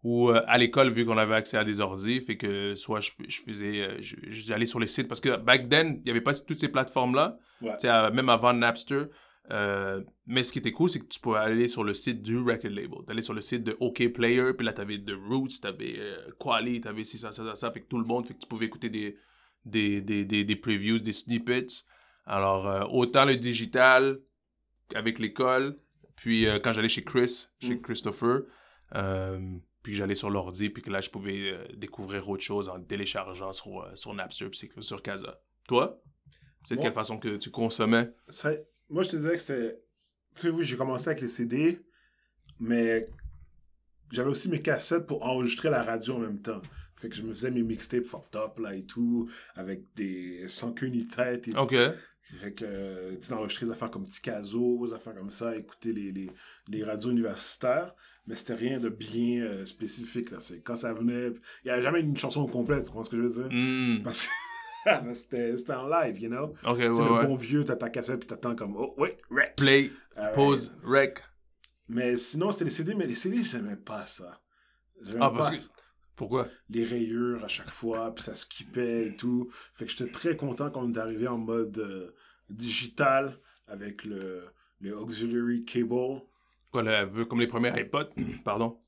[0.03, 3.11] ou euh, à l'école, vu qu'on avait accès à des ordi, fait que soit je,
[3.27, 6.33] je faisais, je- j'allais sur les sites, parce que back then, il n'y avait pas
[6.33, 7.71] toutes ces plateformes-là, Ouais.
[7.75, 9.03] tu sais, euh, même avant Napster.
[9.51, 12.37] Euh, mais ce qui était cool, c'est que tu pouvais aller sur le site du
[12.37, 12.99] record label.
[13.05, 16.79] T'allais sur le site de OK Player, puis là, t'avais The Roots, t'avais euh, Quali,
[16.79, 17.71] t'avais ci, ça, ça, ça, ça.
[17.71, 19.17] Fait que tout le monde, fait que tu pouvais écouter des,
[19.65, 21.83] des, des, des, des previews, des snippets.
[22.25, 24.21] Alors, euh, autant le digital
[24.95, 25.77] avec l'école,
[26.15, 27.81] puis euh, quand j'allais chez Chris, chez Mm.
[27.81, 28.43] Christopher,
[28.95, 33.51] euh, puis j'allais sur l'ordi, puis que là, je pouvais découvrir autre chose en téléchargeant
[33.51, 35.41] sur, sur Napster, puis sur Casa.
[35.67, 36.01] Toi?
[36.65, 38.09] C'est de quelle façon que tu consommais?
[38.93, 39.83] Moi, je te disais que c'était.
[40.35, 41.79] Tu sais, oui, j'ai commencé avec les CD,
[42.59, 43.07] mais
[44.11, 46.61] j'avais aussi mes cassettes pour enregistrer la radio en même temps.
[46.97, 50.73] Fait que je me faisais mes mixtapes fucked up là et tout, avec des sans
[50.73, 51.47] queue ni tête.
[51.47, 51.75] Et OK.
[52.39, 55.91] Fait que, tu sais, d'enregistrer des affaires comme Petit Caso, des affaires comme ça, écouter
[55.91, 56.29] les, les,
[56.67, 57.95] les radios universitaires,
[58.27, 60.39] mais c'était rien de bien euh, spécifique, là.
[60.39, 63.17] C'est quand ça venait, il n'y avait jamais une chanson complète, tu comprends ce que
[63.17, 63.49] je veux dire?
[63.51, 64.03] Hmm.
[64.03, 64.31] Parce que
[65.05, 66.53] Mais c'était en live, you know?
[66.65, 67.25] Ok, ouais, le ouais.
[67.27, 69.55] bon vieux, t'as ta cassette, puis t'attends comme, oh, wait, rec.
[69.55, 70.35] Play, Alright.
[70.35, 71.19] pause, rec.
[71.87, 74.41] Mais sinon, c'était les CD, mais les CD, j'aimais pas ça.
[75.01, 75.69] J'aimais Ah, pas que- ça.
[76.15, 76.47] Pourquoi?
[76.69, 79.49] les rayures à chaque fois, puis ça skippait et tout.
[79.73, 82.13] Fait que j'étais très content quand on est arrivé en mode euh,
[82.49, 84.43] digital avec le,
[84.79, 86.21] le auxiliary cable.
[86.71, 88.09] Quoi, le- comme les premiers iPods,
[88.45, 88.79] pardon.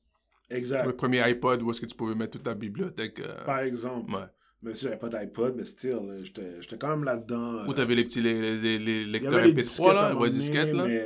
[0.50, 0.86] Exact.
[0.86, 3.18] Le premier iPod où est-ce que tu pouvais mettre toute ta bibliothèque.
[3.20, 4.22] euh, Par exemple, Ouais.
[4.62, 7.68] Même si j'avais pas d'iPod, mais still, j'étais j'étais quand même là-dedans.
[7.68, 10.08] Euh, t'avais les petits les, les, les- les lecteurs avait les MP3 disquettes à un
[10.08, 10.84] là, donné, disquettes là.
[10.86, 10.98] mais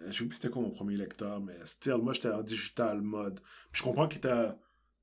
[0.00, 3.40] euh, j'ai oublié c'était quoi mon premier lecteur, mais still, moi j'étais en digital mode.
[3.70, 4.56] Puis je comprends que t'as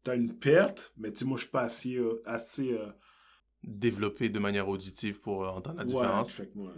[0.08, 1.98] as une perte, mais tu sais, moi je suis pas assez...
[1.98, 2.88] euh, assez euh,
[3.62, 6.32] Développé de manière auditive pour euh, entendre la ouais, différence.
[6.32, 6.72] fait que moi,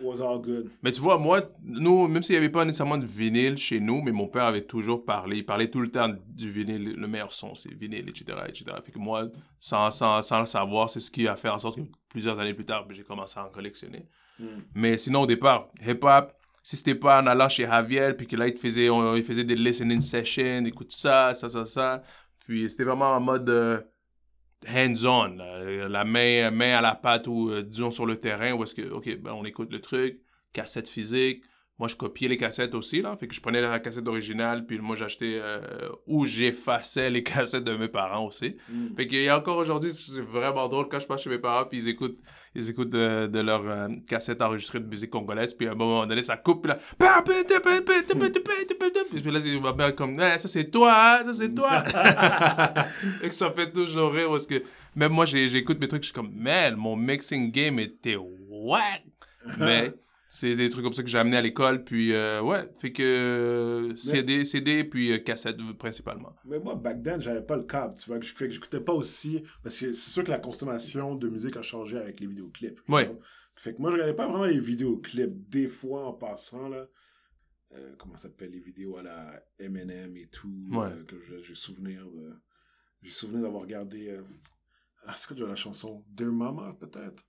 [0.00, 0.70] was all good.
[0.82, 4.02] Mais tu vois, moi, nous, même s'il n'y avait pas nécessairement de vinyle chez nous,
[4.02, 7.32] mais mon père avait toujours parlé, il parlait tout le temps du vinyle, le meilleur
[7.32, 8.64] son, c'est vinyle, etc., etc.
[8.84, 9.28] Fait que moi,
[9.60, 12.54] sans, sans, sans le savoir, c'est ce qui a fait en sorte que plusieurs années
[12.54, 14.06] plus tard, j'ai commencé à en collectionner.
[14.38, 14.44] Mm.
[14.74, 18.46] Mais sinon, au départ, hip-hop, si c'était pas en allant chez Javier, puis que là,
[18.46, 22.02] il te faisait, on- il faisait des listening sessions, écoute ça, ça, ça, ça.
[22.46, 23.80] Puis c'était vraiment en mode euh,
[24.66, 28.62] hands-on, là, la main, main à la pâte ou, euh, disons, sur le terrain, où
[28.62, 30.20] est-ce que, OK, ben, on écoute le truc,
[30.52, 31.44] cassette physique.
[31.78, 33.16] Moi, je copiais les cassettes aussi, là.
[33.16, 37.62] Fait que je prenais la cassette originale, puis moi, j'achetais, euh, ou j'effaçais les cassettes
[37.62, 38.56] de mes parents aussi.
[38.68, 38.96] Mm.
[38.96, 41.66] Fait qu'il y a encore aujourd'hui, c'est vraiment drôle quand je passe chez mes parents,
[41.66, 42.18] puis ils écoutent,
[42.56, 46.04] ils écoutent de, de leur euh, cassette enregistrée de musique congolaise, puis à un moment
[46.04, 46.78] donné, ça coupe, puis là,
[49.22, 51.84] puis là, ma mère comme, Ah, ça c'est toi, hein, ça c'est toi.
[53.22, 54.64] Et que ça fait toujours rire, parce que
[54.96, 59.04] même moi, j'écoute mes trucs, je suis comme, man, mon mixing game était whack.
[59.58, 59.92] Mais
[60.28, 63.02] c'est des trucs comme ça que j'ai amené à l'école, puis euh, ouais, fait que
[63.02, 66.36] euh, CD, CD, puis euh, cassette principalement.
[66.44, 68.80] Mais moi, back then, j'avais pas le câble, tu vois, que je fait que j'écoutais
[68.80, 72.26] pas aussi, parce que c'est sûr que la consommation de musique a changé avec les
[72.26, 72.78] vidéoclips.
[72.86, 73.20] know.
[73.56, 76.86] Fait que moi, je regardais pas vraiment les vidéoclips, des fois en passant, là,
[77.96, 80.90] comment ça s'appelle, les vidéos à la M&M et tout, Ouais.
[81.06, 82.34] que j'ai souvenir de...
[83.02, 84.14] J'ai souvenir d'avoir regardé...
[85.06, 86.04] Ah, c'est quoi déjà la chanson?
[86.08, 87.24] Dear Mama, peut-être?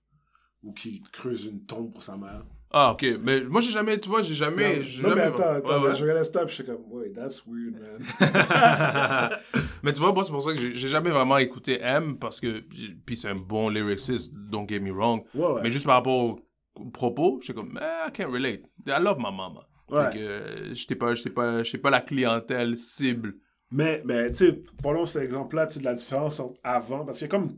[0.62, 2.44] Ou qui creuse une tombe pour sa mère.
[2.72, 3.04] Ah, ok.
[3.20, 4.76] Mais moi, j'ai jamais, tu vois, j'ai jamais.
[4.76, 5.94] non, j'ai non, mais jamais- attends, attends, Ouais, ouais.
[5.96, 8.00] je regardais ça, puis j'étais comme, wait, that's weird, man.
[9.82, 12.60] mais tu vois, moi, c'est pour ça que j'ai jamais vraiment écouté M parce que.
[13.04, 15.22] Puis c'est un bon lyricist, don't get me wrong.
[15.34, 15.60] Ouais.
[15.62, 16.40] Mais juste par rapport au,
[16.76, 18.62] au propos, j'étais comme, eh, I can't relate.
[18.86, 19.66] I love my mama.
[19.90, 20.04] Ouais.
[20.12, 23.34] Fait que euh, j'étais pas, j'étais pas, j'étais pas la clientèle cible.
[23.72, 27.18] Mais, mais tu sais, prenons cet exemple-là, tu sais, de la différence entre avant, parce
[27.18, 27.48] qu'il y a comme.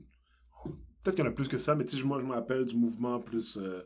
[1.03, 2.65] Peut-être qu'il y en a plus que ça, mais tu sais, moi, je me rappelle
[2.65, 3.83] du mouvement plus euh,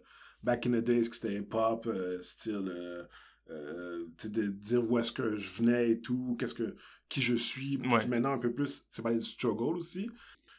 [0.47, 2.69] back in the days, que c'était hip-hop, euh, style.
[2.75, 3.03] euh,
[3.51, 6.75] euh, de dire où est-ce que je venais et tout, qu'est-ce que.
[7.09, 7.79] qui je suis.
[7.79, 10.07] Puis maintenant, un peu plus, c'est parler du struggle aussi.
[10.07, 10.13] Tu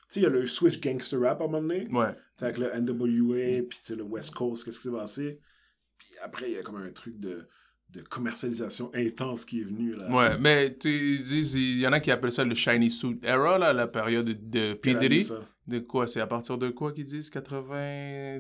[0.08, 2.16] sais, il y a le switch gangster rap à un moment donné, Ouais.
[2.40, 5.42] avec le NWA, puis le West Coast, qu'est-ce qui s'est passé.
[5.98, 7.46] Puis après, il y a comme un truc de,
[7.90, 10.10] de commercialisation intense qui est venu, là.
[10.10, 13.58] Ouais, mais tu disent, il y en a qui appellent ça le shiny suit era,
[13.58, 14.96] là, la période de, P.
[14.96, 15.28] Diddy.
[15.68, 16.08] De quoi?
[16.08, 17.30] C'est à partir de quoi qu'ils disent?
[17.30, 18.40] 80.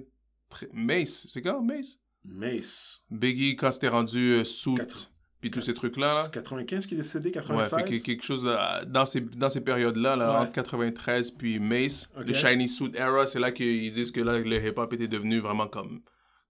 [0.73, 1.97] Mace, c'est quand Mace?
[2.25, 3.03] Mace.
[3.09, 6.13] Biggie, quand c'était rendu euh, suit, Quatre- puis tous ces trucs-là.
[6.15, 6.23] Là.
[6.23, 7.75] C'est 95 qui est décédé, Ouais, 96?
[7.79, 10.37] fait que quelque chose là, dans ces, dans ces périodes-là, là, Ouais.
[10.45, 12.27] entre 93 puis Mace, Ok.
[12.27, 15.67] le Shiny Suit Era, c'est là qu'ils disent que là, le hip-hop était devenu vraiment
[15.67, 16.01] comme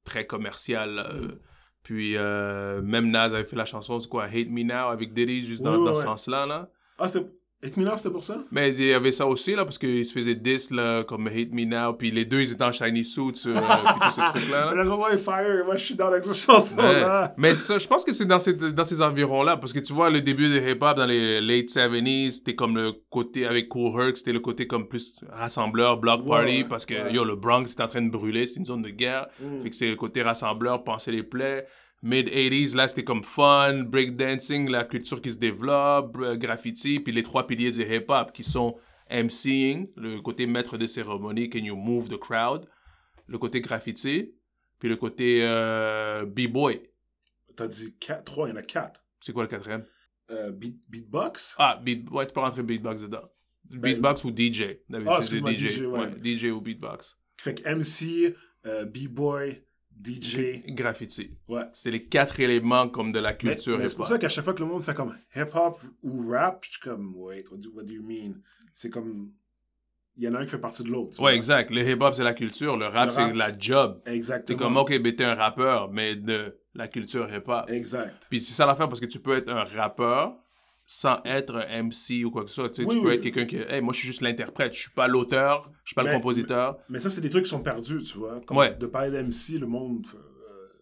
[0.04, 0.92] très commercial.
[0.96, 1.18] là, Mm.
[1.26, 1.40] euh.
[1.84, 5.42] Puis euh, même Nas avait fait la chanson, c'est quoi, Hate Me Now avec Diddy,
[5.46, 6.06] juste dans, Ouais, ouais, dans ce ouais.
[6.06, 6.46] sens-là.
[6.46, 6.70] Là.
[6.98, 7.30] Ah, c'était...
[7.64, 8.38] Hit Me Now, c'était pour ça?
[8.52, 11.52] Mais il y avait ça aussi, là, parce qu'ils se faisaient diss, là, comme Hate
[11.52, 14.66] Me Now, puis les deux, ils étaient en Shiny Suits, euh, puis tous ces trucs-là.
[14.66, 14.72] là.
[14.72, 17.34] Mais la chanson est fire, et moi, je suis dans avec cette chanson-là.
[17.36, 20.12] Mais ça, je pense que c'est dans ces, dans ces environs-là, parce que tu vois,
[20.12, 24.18] le début de hip-hop dans les late 70s, c'était comme le côté avec Cool Herc,
[24.18, 27.14] c'était le côté comme plus rassembleur, block party, ouais, parce que ouais.
[27.14, 29.30] yo, le Bronx est en train de brûler, c'est une zone de guerre.
[29.42, 29.62] Mm.
[29.64, 31.66] Fait que c'est le côté rassembleur, penser les plaies.
[32.04, 37.24] Mid-80s, là, c'était comme fun, breakdancing, la culture qui se développe, euh, graffiti, puis les
[37.24, 38.78] trois piliers du hip-hop qui sont
[39.10, 42.68] MCing, le côté maître de cérémonie, can you move the crowd,
[43.28, 44.34] le côté graffiti,
[44.80, 46.84] puis le côté euh, b-boy.
[47.56, 49.04] T'as dit 4, 3, il y en a 4.
[49.22, 49.86] C'est quoi le quatrième?
[50.30, 51.56] Euh, beat, beatbox?
[51.58, 53.24] Ah, beat, ouais, tu peux rentrer beatbox dedans.
[53.70, 54.78] Beatbox ou DJ.
[54.90, 55.70] Ben, Ah, c'est DJ.
[55.70, 56.00] DJ, ouais.
[56.00, 57.18] ouais, DJ ou beatbox.
[57.40, 59.64] Fait que MC, euh, B-boy,
[60.04, 60.64] DJ.
[60.68, 61.38] Graffiti.
[61.50, 61.64] Ouais.
[61.74, 64.14] C'est les quatre éléments comme de la Mais, culture mais c'est pour hip-hop.
[64.16, 67.14] ça qu'à chaque fois que le monde fait comme hip-hop ou rap, je suis comme,
[67.16, 68.36] wait, what do, what do you mean?
[68.74, 69.32] C'est comme,
[70.16, 71.20] il y en a un qui fait partie de l'autre.
[71.22, 71.72] Ouais, exact.
[71.72, 72.78] Le hip-hop, c'est la culture.
[72.78, 74.02] Le rap, c'est la job.
[74.06, 74.58] C'est Exactement.
[74.58, 77.70] comme, OK, ben t'es un rappeur, mais de la culture hip-hop.
[77.70, 78.28] Exact.
[78.30, 80.36] Puis c'est ça l'affaire, parce que tu peux être un rappeur
[80.90, 82.70] sans être un MC ou quoi que ce soit.
[82.70, 83.16] Tu, sais, Oui, tu peux oui.
[83.16, 85.96] être quelqu'un qui, hey, moi je suis juste l'interprète, je suis pas l'auteur, je suis
[85.96, 86.78] pas le compositeur.
[86.90, 88.40] Mais ça, c'est des trucs qui sont perdus, tu vois.
[88.48, 88.74] Comme Ouais.
[88.80, 90.08] De parler d'MC, le monde.
[90.16, 90.20] euh,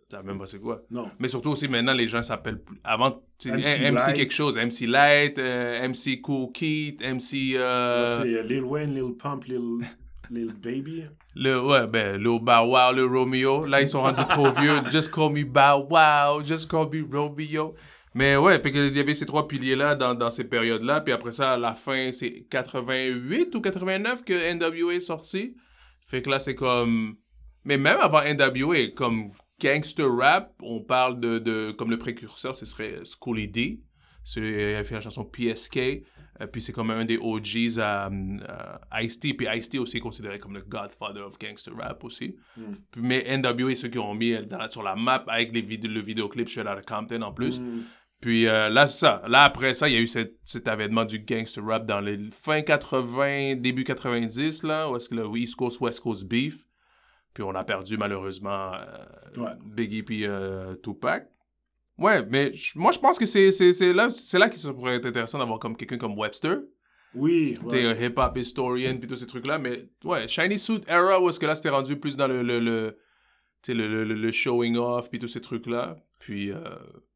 [0.08, 0.84] Tu sais même pas c'est quoi.
[0.92, 1.10] non.
[1.18, 4.56] Mais surtout aussi maintenant les gens s'appellent plus- avant tu MC hey, MC quelque chose,
[4.58, 9.80] MC Light, euh, MC Cool Keith, MC euh, C'est euh, Lil Wayne, Lil Pump, Lil,
[10.30, 11.04] Lil Baby.
[11.36, 13.66] le ouais ben le Bow Wow, le Romeo.
[13.66, 14.80] Là ils sont rendus trop vieux.
[14.92, 17.74] Just call me Bow Wow, just call me Romeo.
[18.16, 21.02] Mais ouais, fait qu'il y avait ces trois piliers-là dans, dans ces périodes-là.
[21.02, 25.58] Puis après ça, à la fin, c'est 88 ou 89 que NWA est sorti.
[26.08, 27.18] Fait que là, c'est comme...
[27.66, 31.40] Mais même avant NWA, comme gangster rap, on parle de...
[31.40, 33.82] de comme le précurseur, ce serait Schoolie D.
[34.38, 35.78] Il a fait la chanson PSK.
[36.42, 38.10] Euh, puis c'est comme un des OGs à,
[38.92, 39.34] à Ice-T.
[39.34, 42.36] Puis Ice-T aussi est considéré comme le godfather of gangster rap aussi.
[42.56, 42.64] Mm.
[42.98, 46.48] Mais NWA, ceux qui ont mis dans sur la map avec les vidéos, le vidéoclip
[46.48, 47.60] Straight Outta Compton en plus.
[47.60, 47.84] Mm.
[48.26, 49.22] Puis euh, là, c'est ça.
[49.28, 52.18] Là, après ça, il y a eu cet, cet avènement du gangster rap dans les
[52.32, 56.66] fin 80, début 90, là, où est-ce que le East Coast, West Coast beef.
[57.36, 59.52] Puis on a perdu, malheureusement, euh, Ouais.
[59.64, 61.28] Biggie puis euh, Tupac.
[62.00, 64.96] Ouais, mais moi, je pense que c'est c'est- c'est là, c'est là que ça pourrait
[64.96, 66.62] être intéressant d'avoir comme quelqu'un comme Webster.
[67.14, 68.08] Oui, sais, ouais.
[68.08, 69.60] hip-hop historian, puis tous ces trucs-là.
[69.60, 72.60] Mais ouais, Shiny Suit Era, où est-ce que là, c'était rendu plus dans le, le,
[72.60, 72.98] le,
[73.68, 75.96] le, le, le- le showing off, puis tous ces trucs-là.
[76.18, 76.52] Puis...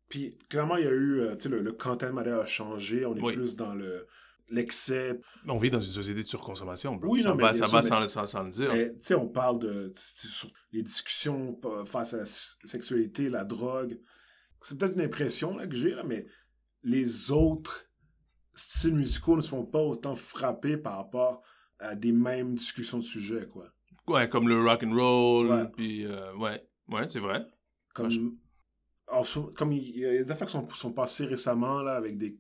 [0.10, 3.06] Puis clairement, il y a eu, euh, tu sais, le, le content modèle a changé.
[3.06, 3.34] On est Oui.
[3.34, 4.08] plus dans le
[4.52, 5.20] l'excès.
[5.48, 7.12] On vit dans une société de surconsommation, bro.
[7.14, 8.70] Oui, ça non, mais va, ça sûr, va mais- sans, le- sans, sans le dire.
[8.74, 9.94] Mais, tu sais, on parle de
[10.72, 14.00] les discussions euh, face à la sexualité, la drogue.
[14.64, 16.26] C'est peut-être une impression là, que j'ai, là, mais
[16.84, 17.86] les autres
[18.56, 21.44] styles musicaux ne se font pas autant frapper par rapport
[21.78, 23.72] à des mêmes discussions de sujets, quoi.
[24.08, 25.68] Ouais, comme le rock and roll, Ouais.
[25.76, 27.46] puis euh, ouais, ouais, c'est vrai.
[27.94, 28.10] Comme,
[29.56, 32.38] Comme il y a des affaires qui sont, sont passées récemment, là, avec des...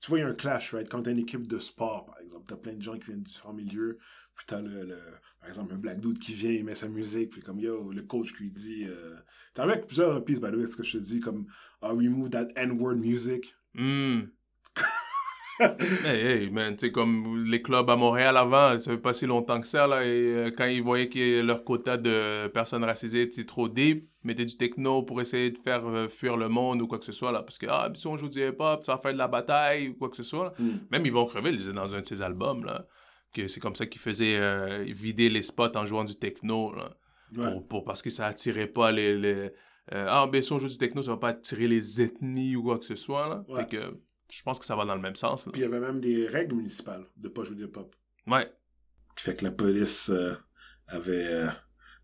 [0.00, 0.88] Tu vois, il y a un clash, right?
[0.88, 3.28] Quand t'as une équipe de sport, par exemple, t'as plein de gens qui viennent de
[3.28, 3.98] différents milieux,
[4.34, 4.98] puis t'as le,
[5.40, 8.02] par exemple, un black dude qui vient, il met sa musique, puis comme, yo, le
[8.02, 8.84] coach qui lui dit...
[8.84, 9.16] Euh...
[9.54, 11.46] T'as avec plusieurs reprises, by the way, ce que je te dis, comme,
[11.82, 13.54] ah, remove that N-word music.
[13.74, 14.20] Hmm.
[15.60, 19.26] Hey, hey, man, tu sais, comme les clubs à Montréal avant, ça fait pas si
[19.26, 23.22] longtemps que ça, là, et euh, quand ils voyaient que leur quota de personnes racisées
[23.22, 26.86] était trop deep, mettaient du techno pour essayer de faire euh, fuir le monde ou
[26.86, 29.02] quoi que ce soit, là, parce que, ah, si on joue du hip-hop, ça va
[29.02, 30.52] faire de la bataille ou quoi que ce soit, là.
[30.58, 30.78] Hmm.
[30.90, 32.86] Même Ils vont crever, dans un de ses albums, là,
[33.34, 36.90] que c'est comme ça qu'ils faisaient euh, vider les spots en jouant du techno, là.
[37.36, 37.52] Ouais.
[37.52, 39.16] pour, pour- parce que ça attirait pas les...
[39.16, 39.50] les
[39.92, 42.78] ah, ben si on joue du techno, ça va pas attirer les ethnies ou quoi
[42.78, 43.44] que ce soit, là.
[43.48, 43.62] Ouais.
[43.62, 44.00] Fait que
[44.36, 45.52] je pense que ça va dans le même sens, là.
[45.52, 47.94] Puis il y avait même des règles municipales de pas jouer de hip-hop.
[48.26, 48.50] Ouais.
[49.16, 50.34] Qui fait que la police euh,
[50.88, 51.48] avait euh,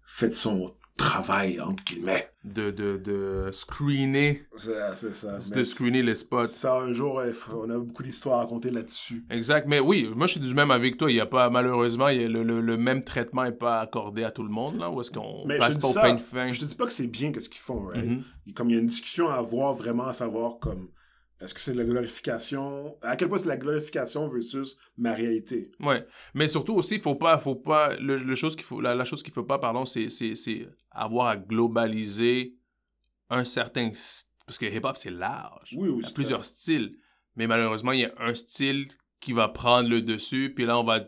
[0.07, 2.31] fait son travail, entre guillemets.
[2.43, 5.39] De, de, de screener, C'est c'est ça.
[5.39, 6.47] de screener les spots.
[6.47, 7.21] Ça, un jour,
[7.53, 9.27] on a beaucoup d'histoires à raconter là-dessus.
[9.31, 11.11] Exact, mais oui, moi je suis du même avec toi.
[11.11, 13.81] Il y a pas, malheureusement, il y a le, le, le même traitement n'est pas
[13.81, 15.99] accordé à tout le monde, là, où est-ce qu'on Mais je passe te pas dis
[15.99, 16.49] au pain fin?
[16.53, 18.05] Je te dis pas que c'est bien qu'est-ce qu'ils font, right?
[18.05, 18.55] Mhm.
[18.55, 20.89] Comme il y a une discussion à avoir vraiment à savoir comme
[21.41, 25.13] est-ce que c'est de la glorification, à quel point c'est de la glorification versus ma
[25.13, 25.71] réalité?
[25.81, 29.05] Ouais, mais surtout aussi, faut pas, faut pas, le, le chose qu'il faut, la, la
[29.05, 32.57] chose qu'il faut pas, pardon, c'est, c'est, c'est avoir à globaliser
[33.29, 33.91] un certain,
[34.47, 35.75] parce que hip-hop c'est large.
[35.77, 35.99] Oui, oui.
[36.01, 36.97] Il y a plusieurs styles,
[37.35, 38.89] mais malheureusement il y a un style
[39.21, 41.01] qui va prendre le dessus, puis là on va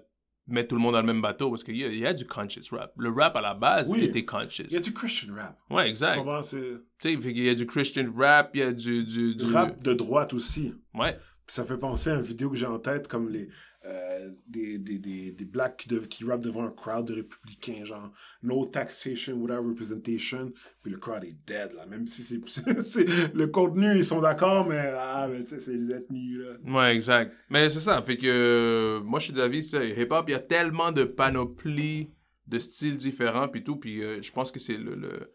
[0.48, 2.12] mettre tout le monde dans le même bateau parce qu'il y, a- il y a
[2.14, 2.92] du conscious rap.
[2.96, 3.98] Le rap à la base Oui.
[4.00, 4.64] il était conscious.
[4.68, 5.58] Il y a du Christian rap.
[5.70, 6.20] Ouais, exact.
[6.42, 6.58] Tu
[7.00, 9.82] sais, qu'il y a du Christian rap, il y a du, du, du du- rap
[9.82, 10.74] de droite aussi.
[10.94, 11.12] Ouais.
[11.46, 13.48] Puis ça fait penser à une vidéo que j'ai en tête comme les
[13.84, 18.10] euh, des, des, des, des blacks qui, qui rappent devant un crowd de républicains, genre
[18.42, 20.52] no taxation without representation.
[20.82, 21.86] Puis le crowd est dead, là.
[21.86, 22.38] Même si c'est,
[23.34, 26.56] le contenu, ils sont d'accord, mais, ah, mais c'est les ethnies, là.
[26.64, 27.32] Ouais, exact.
[27.50, 29.60] Mais c'est ça, fait que euh, moi je suis d'avis,
[29.96, 32.10] hip-hop, il y a tellement de panoplies
[32.46, 35.32] de styles différents puis tout, puis euh, je pense que c'est le, le-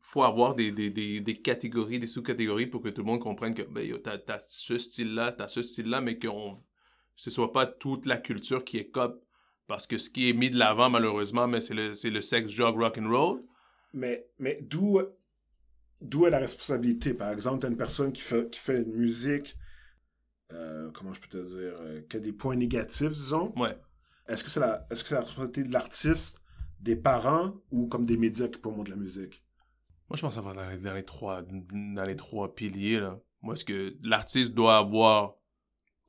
[0.00, 3.54] faut avoir des, des, des, des catégories, des sous-catégories pour que tout le monde comprenne
[3.54, 6.28] que ben, t'as, t'as ce style-là, t'as ce style-là, mais que
[7.22, 9.24] ce soit pas toute la culture qui est cop.
[9.68, 12.52] Parce que ce qui est mis de l'avant, malheureusement, mais c'est le, c'est le sex,
[12.56, 13.44] drug, rock and roll.
[13.92, 15.00] Mais, mais d'où,
[16.00, 17.14] d'où est la responsabilité?
[17.14, 19.56] Par exemple, t'as une personne qui fait, qui fait une musique,
[20.52, 23.52] euh, comment je peux te dire, euh, qui a des points négatifs, disons.
[23.56, 23.78] Ouais.
[24.26, 26.40] Est-ce que c'est la, est-ce que c'est la responsabilité de l'artiste,
[26.80, 29.44] des parents ou comme des médias qui promotent la musique?
[30.08, 32.98] Moi, je pense que ça va dans les, dans les trois, dans les trois piliers.
[32.98, 33.20] Là.
[33.40, 35.36] Moi, est-ce que l'artiste doit avoir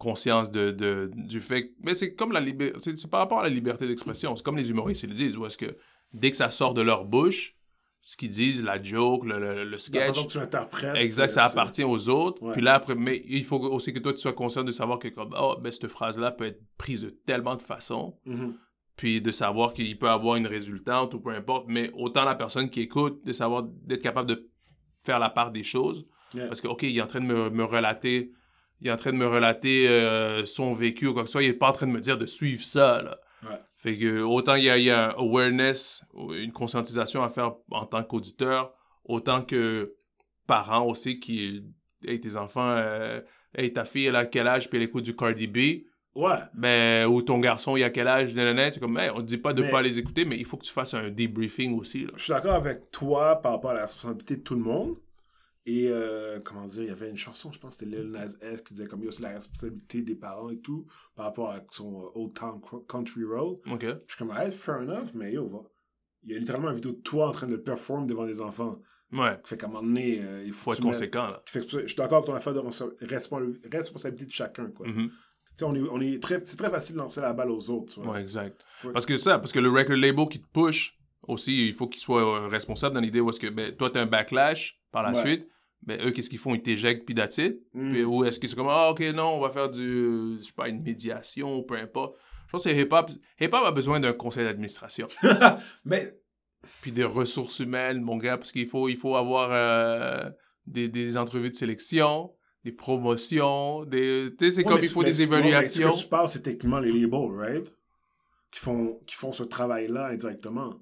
[0.03, 1.67] conscience de, de- du fait...
[1.67, 2.77] que- Mais c'est comme la liberté...
[2.95, 4.35] C'est par rapport à la liberté d'expression.
[4.35, 5.37] C'est comme les humoristes, ils le disent.
[5.37, 5.75] Où est-ce que
[6.13, 7.55] dès que ça sort de leur bouche,
[8.01, 10.21] ce qu'ils disent, la joke, le, le, le sketch.
[10.25, 10.95] que tu l'interprètes.
[10.97, 12.43] Exact, euh, ça c'est- appartient aux autres.
[12.43, 12.51] Ouais.
[12.53, 15.07] Puis là, après, mais il faut aussi que toi, tu sois conscient de savoir que,
[15.07, 18.19] comme, oh, ben, cette phrase-là peut être prise de tellement de façons.
[18.25, 18.55] Mhm.
[18.97, 21.65] Puis de savoir qu'il peut avoir une résultante ou peu importe.
[21.69, 24.49] Mais autant la personne qui écoute, de savoir, d'être capable de
[25.05, 26.05] faire la part des choses.
[26.35, 26.47] Yeah.
[26.47, 28.31] Parce que, OK, il est en train de me, me relater.
[28.83, 31.43] Il est en train de me relater euh, son vécu ou quoi que ce soit.
[31.43, 33.17] Il est pas en train de me dire de suivre ça, là.
[33.43, 33.57] Ouais.
[33.77, 36.03] Fait que autant il y a, il y a awareness,
[36.37, 38.73] une conscientisation à faire en tant qu'auditeur,
[39.05, 39.95] autant que
[40.47, 41.63] parents aussi qui,
[42.05, 43.21] hey, tes enfants, euh,
[43.57, 46.35] hey, ta fille, elle a quel âge, puis elle écoute du Cardi B, Ouais.
[46.53, 49.51] ben, ou ton garçon, il a quel âge, c'est comme, hey, on te dit pas
[49.53, 52.11] de Mais- pas les écouter, mais il faut que tu fasses un debriefing aussi, là.
[52.15, 54.95] Je suis d'accord avec toi par rapport à la responsabilité de tout le monde.
[55.65, 58.27] Et euh, comment dire, il y avait une chanson, je pense que c'était Lil Nas
[58.51, 61.25] X qui disait comme il y a aussi la responsabilité des parents et tout par
[61.25, 63.59] rapport à son euh, Old Town Country Road.
[63.71, 63.81] OK.
[63.81, 65.59] Je suis comme, hey, fair enough, mais yo, va.
[66.23, 68.41] Il y a littéralement une vidéo de toi en train de le performer devant des
[68.41, 68.77] enfants.
[69.13, 69.39] Ouais.
[69.45, 71.41] Fait qu'à un moment donné, euh, il faut, être tu conséquent, là.
[71.45, 74.85] Fait que je suis d'accord avec ton affaire de respo- respons- responsabilité de chacun, quoi.
[74.87, 75.09] Tu
[75.55, 77.93] sais, on est, on est très, c'est très facile de lancer la balle aux autres,
[77.93, 78.13] tu vois.
[78.13, 78.65] Ouais, exact.
[78.79, 80.97] Faut- Parce que ça, parce que le record label qui te push,
[81.27, 84.07] aussi, il faut qu'il soit responsable dans l'idée où est-ce que, ben, toi, t'as un
[84.07, 85.19] backlash par la Ouais.
[85.19, 85.49] suite,
[85.81, 86.55] ben, eux, qu'est-ce qu'ils font?
[86.55, 87.59] Ils t'éjectent, puis that's it.
[87.73, 87.89] Mm.
[87.91, 90.53] Puis, ou est-ce qu'ils sont comme, ah, ok, non, on va faire du, je sais
[90.55, 92.15] pas, une médiation, peu importe.
[92.47, 95.07] Je pense que hip-hop, hip-hop a besoin d'un conseil d'administration.
[95.85, 96.17] Mais
[96.81, 100.29] puis des ressources humaines, mon gars, parce qu'il faut, il faut avoir euh,
[100.67, 102.31] des, des entrevues de sélection,
[102.63, 105.91] des promotions, des, tu sais, c'est Ouais, comme il faut des évaluations.
[105.91, 107.73] Ce que tu parles, c'est techniquement les labels, right?
[108.51, 110.75] Qui font, qui font ce travail-là indirectement.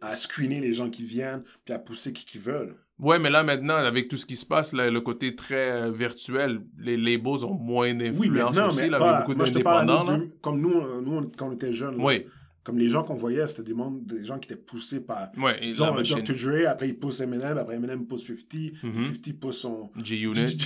[0.00, 2.76] À screener les gens qui viennent, puis à pousser qui, qui veulent.
[3.02, 5.90] Ouais, mais là, maintenant, avec tout ce qui se passe, là, le côté très euh,
[5.90, 9.52] virtuel, les labels ont moins d'influence Oui, maintenant, aussi, mais là, avec beaucoup moi, je
[9.52, 9.86] te parle
[10.16, 11.98] nous comme nous, euh, nous, on- quand on était jeunes.
[11.98, 12.04] là.
[12.04, 12.26] Oui,
[12.64, 15.30] Comme les gens qu'on voyait, c'était des, mondes- des gens qui étaient poussés par...
[15.36, 15.92] ouais, Disons.
[15.96, 16.22] Dr.
[16.34, 19.04] Dre, après il pousse Eminem, après Eminem pousse 50, Mhm.
[19.12, 19.90] 50 pousse son...
[20.02, 20.64] G-Unit.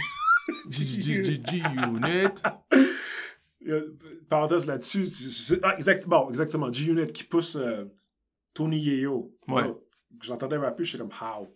[0.71, 2.29] G-Unit.
[3.69, 3.97] Euh,
[4.29, 5.09] Parenthèse là-dessus.
[5.65, 6.71] Ah, exact, bon, exactement.
[6.73, 7.85] G-Unit qui pousse euh,
[8.55, 9.35] Tony Yeo.
[9.49, 9.65] Ouais.
[9.65, 9.81] Moi,
[10.23, 11.49] J'entendais rapper, j'étais comme, how?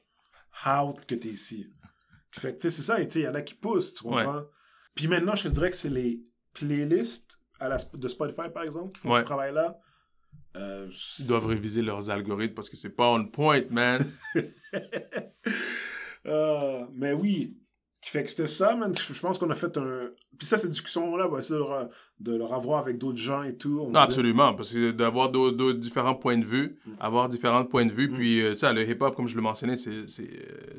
[0.66, 1.66] How que t'es ici?
[2.30, 4.44] Fait que, tu sais, c'est ça, tu il y en a qui poussent, tu comprends?
[4.94, 8.92] Puis maintenant, je te dirais que c'est les playlists à la, de Spotify, par exemple,
[8.92, 9.20] qui font Ouais.
[9.20, 9.78] ce travail-là.
[10.56, 14.04] Euh, Ils doivent réviser leurs algorithmes parce que c'est pas on point, man.
[16.26, 17.56] Euh, mais oui.
[18.02, 18.94] Qui fait que c'était ça, man.
[18.94, 20.08] Je pense qu'on a fait un.
[20.38, 21.88] Puis ça, cette discussion-là, on va essayer de, le-
[22.20, 23.78] de le revoir avec d'autres gens et tout.
[23.82, 26.90] On Non, absolument, parce que d'avoir d'autres différents points de vue, Mm.
[26.98, 28.14] avoir différents points de vue, Mm.
[28.14, 30.06] puis euh, ça, le hip-hop, comme je le mentionnais, c'est euh,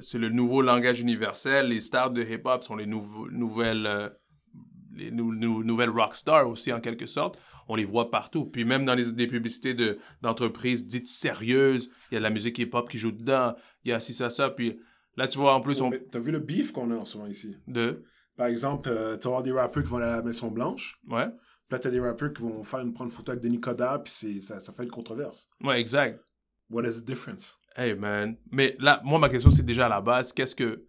[0.01, 1.67] c'est le nouveau langage universel.
[1.67, 4.09] Les stars de hip-hop sont les nouveaux- nouvelles, euh,
[4.95, 7.37] les nou- nou- nouvelles rock stars aussi, en quelque sorte.
[7.67, 8.45] On les voit partout.
[8.45, 12.29] Puis même dans les, des publicités de- d'entreprises dites sérieuses, il y a de la
[12.31, 13.53] musique hip-hop qui joue dedans,
[13.85, 14.49] il y a ci, ça, ça.
[14.49, 14.79] Puis
[15.17, 15.89] là, tu vois, en plus, on...
[15.89, 17.55] Mais T'as vu le beef qu'on a en ce moment ici?
[17.67, 18.03] De...
[18.37, 20.99] Par exemple, euh, tu vas avoir des rappeurs qui vont aller à la Maison Blanche.
[21.07, 23.59] Ouais, Puis là, t'as des rappeurs qui vont faire une, prendre une photo avec Denis
[23.59, 25.49] Coderre, puis ça, ça fait une controverse.
[25.63, 26.19] ouais, exact.
[26.69, 27.57] What is the difference?
[27.75, 28.37] Hey man.
[28.51, 30.85] Mais là, moi, ma question, c'est déjà à la base, qu'est-ce que,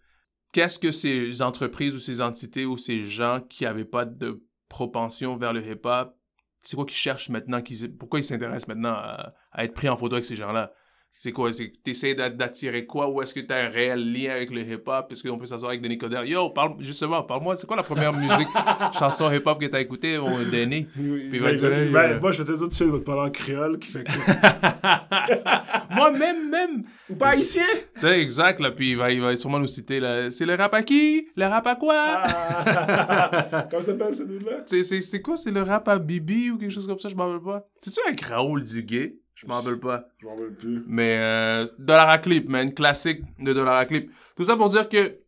[0.53, 5.37] qu'est-ce que ces entreprises ou ces entités ou ces gens qui n'avaient pas de propension
[5.37, 6.17] vers le hip-hop,
[6.61, 7.61] c'est quoi qu'ils cherchent maintenant?
[7.61, 10.73] qu'ils- pourquoi ils s'intéressent maintenant à, à être pris en photo avec ces gens-là?
[11.15, 11.51] C'est quoi?
[11.53, 13.09] C'est d'a- d'attirer quoi?
[13.11, 15.07] Ou est-ce que tu as un réel lien avec le hip-hop?
[15.13, 16.25] Est-ce qu'on peut s'asseoir avec Denis Coderre?
[16.25, 18.49] Yo, parle, justement, parle-moi, c'est quoi la première musique,
[18.99, 20.89] chanson hip-hop que tu as écoutée, mon Denis?
[20.99, 22.75] Oui, va ben, dire, ben, hey, ben, euh, Moi, je vais te dire tout de
[22.75, 24.11] suite, te parler en créole, qui fait que...
[25.95, 26.85] Moi-même, même!
[27.11, 27.37] Ou pas?
[27.37, 30.55] Tu sais, exact, là, puis il va, il va sûrement nous citer, là, c'est le
[30.55, 31.29] rap à qui?
[31.37, 31.95] Le rap à quoi?
[31.97, 33.67] Ah!
[33.71, 34.63] Comment ça s'appelle, celui-là?
[34.67, 35.37] C'est- C'est c'est quoi?
[35.37, 37.09] C'est le rap à Bibi ou quelque chose comme ça?
[37.09, 37.67] Je m'en rappelle pas.
[37.83, 39.17] C'est-tu avec Raoul Duguay?
[39.43, 40.07] Je m'en rappelle pas.
[40.19, 40.85] Je m'en rappelle plus.
[40.87, 42.73] Mais euh, Dollar à Clip, man.
[42.73, 44.11] Classique de Dollar à Clip.
[44.37, 45.19] Tout ça pour dire que,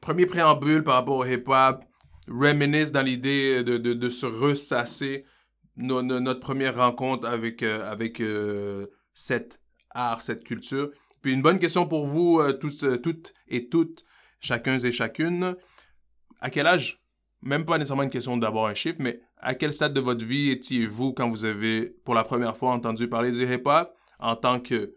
[0.00, 1.84] premier préambule par rapport au hip-hop,
[2.28, 5.24] reminisce dans l'idée de, de, de se ressasser
[5.76, 10.90] no- no- notre première rencontre avec, euh, avec euh, cet art, cette culture.
[11.22, 14.04] Puis une bonne question pour vous, euh, tous, euh, toutes et toutes,
[14.40, 15.54] chacun et chacune.
[16.40, 16.99] À quel âge,
[17.42, 20.50] même pas nécessairement une question d'avoir un chiffre, mais à quel stade de votre vie
[20.50, 24.94] étiez-vous quand vous avez pour la première fois entendu parler du hip-hop en tant que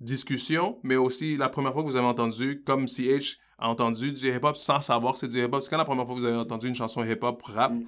[0.00, 4.28] discussion, mais aussi la première fois que vous avez entendu, comme CH a entendu du
[4.28, 5.62] hip-hop sans savoir que c'est du hip-hop?
[5.62, 7.72] C'est quand la première fois que vous avez entendu une chanson hip-hop rap?
[7.72, 7.84] Mm.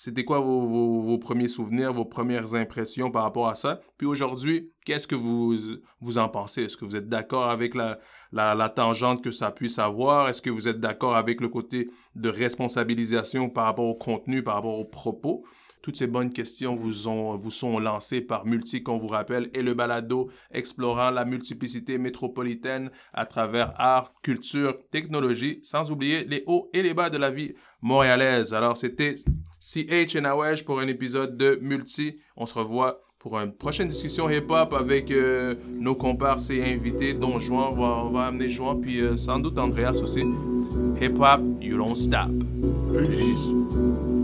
[0.00, 3.80] C'était quoi vos, premiers souvenirs, vos premières impressions par rapport à ça?
[3.96, 6.62] Puis aujourd'hui, qu'est-ce que vous, en pensez?
[6.62, 10.28] Est-ce que vous êtes d'accord avec la tangente que ça puisse avoir?
[10.28, 14.54] Est-ce que vous êtes d'accord avec le côté de responsabilisation par rapport au contenu, par
[14.54, 15.44] rapport aux propos?
[15.82, 19.62] Toutes ces bonnes questions vous, ont, vous sont lancées par Multi, qu'on vous rappelle, et
[19.62, 26.70] le balado explorant la multiplicité métropolitaine à travers art, culture, technologie, sans oublier les hauts
[26.72, 28.54] et les bas de la vie montréalaise.
[28.54, 29.16] Alors, c'était
[29.60, 32.18] CH pour un épisode de Multi.
[32.36, 37.38] On se revoit pour une prochaine discussion hip-hop avec euh, nos comparses et invités, dont
[37.38, 40.22] Juan, on va, on va amener Juan, puis euh, sans doute Andreas aussi.
[41.00, 42.30] Hip-hop, you don't stop.
[42.92, 44.17] Peace.